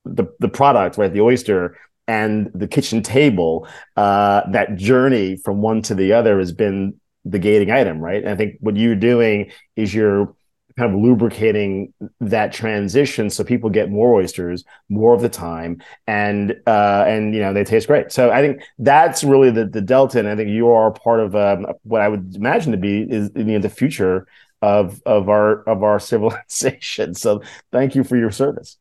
the, 0.04 0.26
the 0.38 0.48
product, 0.48 0.98
right, 0.98 1.12
the 1.12 1.20
oyster 1.20 1.76
and 2.06 2.50
the 2.54 2.68
kitchen 2.68 3.02
table, 3.02 3.66
uh, 3.96 4.48
that 4.50 4.76
journey 4.76 5.36
from 5.36 5.60
one 5.60 5.82
to 5.82 5.94
the 5.94 6.12
other 6.12 6.38
has 6.38 6.52
been 6.52 7.00
the 7.24 7.40
gating 7.40 7.72
item, 7.72 7.98
right? 7.98 8.22
And 8.22 8.30
I 8.30 8.36
think 8.36 8.58
what 8.60 8.76
you're 8.76 8.94
doing 8.94 9.50
is 9.74 9.92
you're 9.92 10.34
kind 10.76 10.94
of 10.94 11.00
lubricating 11.00 11.92
that 12.20 12.52
transition 12.52 13.30
so 13.30 13.42
people 13.42 13.70
get 13.70 13.90
more 13.90 14.14
oysters 14.14 14.64
more 14.88 15.14
of 15.14 15.22
the 15.22 15.28
time. 15.28 15.82
And 16.06 16.56
uh 16.66 17.04
and 17.06 17.34
you 17.34 17.40
know 17.40 17.52
they 17.52 17.64
taste 17.64 17.86
great. 17.86 18.12
So 18.12 18.30
i 18.30 18.42
think 18.42 18.62
that's 18.78 19.24
really 19.24 19.50
the 19.50 19.66
the 19.66 19.80
delta. 19.80 20.18
And 20.18 20.28
i 20.28 20.36
think 20.36 20.50
you 20.50 20.68
are 20.68 20.90
part 20.90 21.20
of 21.20 21.34
um, 21.34 21.66
what 21.82 22.02
i 22.02 22.08
would 22.08 22.34
imagine 22.36 22.72
to 22.72 22.78
be 22.78 23.02
is 23.02 23.30
you 23.34 23.44
know 23.44 23.58
the 23.58 23.68
future 23.68 24.26
of 24.62 25.02
of 25.06 25.28
our 25.28 25.62
of 25.62 25.82
our 25.82 25.98
civilization. 26.12 27.14
So 27.14 27.42
thank 27.72 27.94
you 27.94 28.04
for 28.04 28.16
your 28.16 28.30
service. 28.30 28.76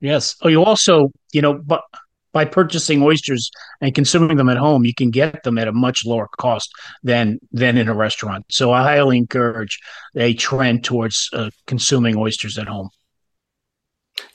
Yes. 0.00 0.36
Oh 0.42 0.48
you 0.48 0.62
also 0.62 1.10
you 1.32 1.42
know 1.42 1.54
but 1.54 1.82
by 2.34 2.44
purchasing 2.44 3.02
oysters 3.02 3.50
and 3.80 3.94
consuming 3.94 4.36
them 4.36 4.50
at 4.50 4.58
home, 4.58 4.84
you 4.84 4.92
can 4.92 5.10
get 5.10 5.44
them 5.44 5.56
at 5.56 5.68
a 5.68 5.72
much 5.72 6.04
lower 6.04 6.28
cost 6.36 6.70
than 7.02 7.38
than 7.52 7.78
in 7.78 7.88
a 7.88 7.94
restaurant. 7.94 8.44
So 8.50 8.72
I 8.72 8.82
highly 8.82 9.16
encourage 9.16 9.80
a 10.14 10.34
trend 10.34 10.84
towards 10.84 11.30
uh, 11.32 11.48
consuming 11.66 12.18
oysters 12.18 12.58
at 12.58 12.66
home. 12.66 12.90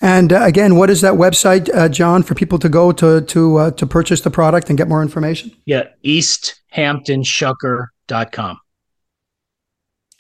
And 0.02 0.34
uh, 0.34 0.42
again, 0.44 0.78
what 0.78 0.90
is 0.90 1.02
that 1.02 1.14
website, 1.14 1.70
uh, 1.74 1.90
John, 1.90 2.24
for 2.24 2.34
people 2.34 2.58
to 2.60 2.70
go 2.70 2.94
to 2.94 3.20
to 3.22 3.58
uh, 3.58 3.72
to 3.72 3.86
purchase 3.86 4.22
the 4.22 4.32
product 4.32 4.70
and 4.70 4.78
get 4.78 4.88
more 4.88 5.02
information? 5.02 5.52
Yeah, 5.66 5.90
easthamptonshucker.com. 6.04 8.60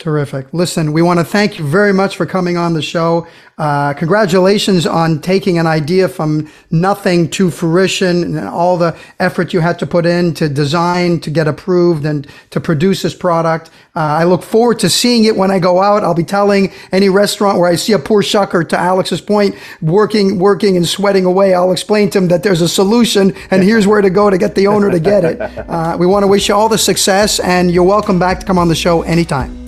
Terrific. 0.09 0.51
Listen, 0.55 0.91
we 0.91 1.03
want 1.03 1.19
to 1.19 1.23
thank 1.23 1.59
you 1.59 1.65
very 1.67 1.93
much 1.93 2.17
for 2.17 2.25
coming 2.25 2.57
on 2.57 2.73
the 2.73 2.81
show. 2.81 3.27
Uh, 3.59 3.93
congratulations 3.93 4.87
on 4.87 5.21
taking 5.21 5.59
an 5.59 5.67
idea 5.67 6.07
from 6.09 6.49
nothing 6.71 7.29
to 7.29 7.51
fruition 7.51 8.23
and 8.23 8.39
all 8.39 8.75
the 8.75 8.97
effort 9.19 9.53
you 9.53 9.59
had 9.59 9.77
to 9.77 9.85
put 9.85 10.07
in 10.07 10.33
to 10.33 10.49
design, 10.49 11.19
to 11.19 11.29
get 11.29 11.47
approved, 11.47 12.05
and 12.05 12.25
to 12.49 12.59
produce 12.59 13.03
this 13.03 13.13
product. 13.13 13.69
Uh, 13.95 13.99
I 13.99 14.23
look 14.23 14.41
forward 14.41 14.79
to 14.79 14.89
seeing 14.89 15.25
it 15.25 15.35
when 15.35 15.51
I 15.51 15.59
go 15.59 15.79
out. 15.79 16.03
I'll 16.03 16.15
be 16.15 16.23
telling 16.23 16.71
any 16.91 17.09
restaurant 17.09 17.59
where 17.59 17.69
I 17.69 17.75
see 17.75 17.93
a 17.93 17.99
poor 17.99 18.23
shucker, 18.23 18.67
to 18.67 18.77
Alex's 18.79 19.21
point, 19.21 19.55
working, 19.79 20.39
working, 20.39 20.75
and 20.75 20.87
sweating 20.87 21.25
away. 21.25 21.53
I'll 21.53 21.71
explain 21.71 22.09
to 22.09 22.17
him 22.17 22.29
that 22.29 22.41
there's 22.41 22.61
a 22.61 22.69
solution, 22.69 23.35
and 23.51 23.61
here's 23.61 23.85
where 23.85 24.01
to 24.01 24.09
go 24.09 24.31
to 24.31 24.39
get 24.39 24.55
the 24.55 24.65
owner 24.65 24.89
to 24.89 24.99
get 24.99 25.23
it. 25.23 25.39
Uh, 25.69 25.95
we 25.99 26.07
want 26.07 26.23
to 26.23 26.27
wish 26.27 26.49
you 26.49 26.55
all 26.55 26.67
the 26.67 26.77
success, 26.77 27.39
and 27.41 27.69
you're 27.69 27.83
welcome 27.83 28.17
back 28.17 28.39
to 28.39 28.45
come 28.45 28.57
on 28.57 28.67
the 28.69 28.75
show 28.75 29.03
anytime. 29.03 29.58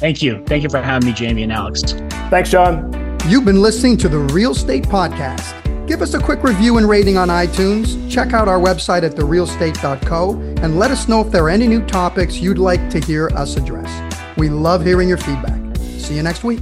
Thank 0.00 0.22
you. 0.22 0.42
Thank 0.46 0.62
you 0.62 0.70
for 0.70 0.80
having 0.80 1.08
me, 1.08 1.14
Jamie 1.14 1.42
and 1.42 1.52
Alex. 1.52 1.82
Thanks, 2.30 2.50
John. 2.50 3.18
You've 3.28 3.44
been 3.44 3.60
listening 3.60 3.98
to 3.98 4.08
the 4.08 4.18
Real 4.18 4.52
Estate 4.52 4.84
Podcast. 4.84 5.56
Give 5.86 6.00
us 6.00 6.14
a 6.14 6.18
quick 6.18 6.42
review 6.42 6.78
and 6.78 6.88
rating 6.88 7.18
on 7.18 7.28
iTunes. 7.28 8.10
Check 8.10 8.32
out 8.32 8.48
our 8.48 8.58
website 8.58 9.02
at 9.02 9.12
therealestate.co 9.12 10.40
and 10.62 10.78
let 10.78 10.90
us 10.90 11.06
know 11.06 11.20
if 11.20 11.30
there 11.30 11.44
are 11.44 11.50
any 11.50 11.68
new 11.68 11.84
topics 11.84 12.38
you'd 12.38 12.58
like 12.58 12.88
to 12.90 12.98
hear 12.98 13.28
us 13.34 13.56
address. 13.56 13.90
We 14.38 14.48
love 14.48 14.84
hearing 14.84 15.08
your 15.08 15.18
feedback. 15.18 15.76
See 15.98 16.14
you 16.14 16.22
next 16.22 16.44
week. 16.44 16.60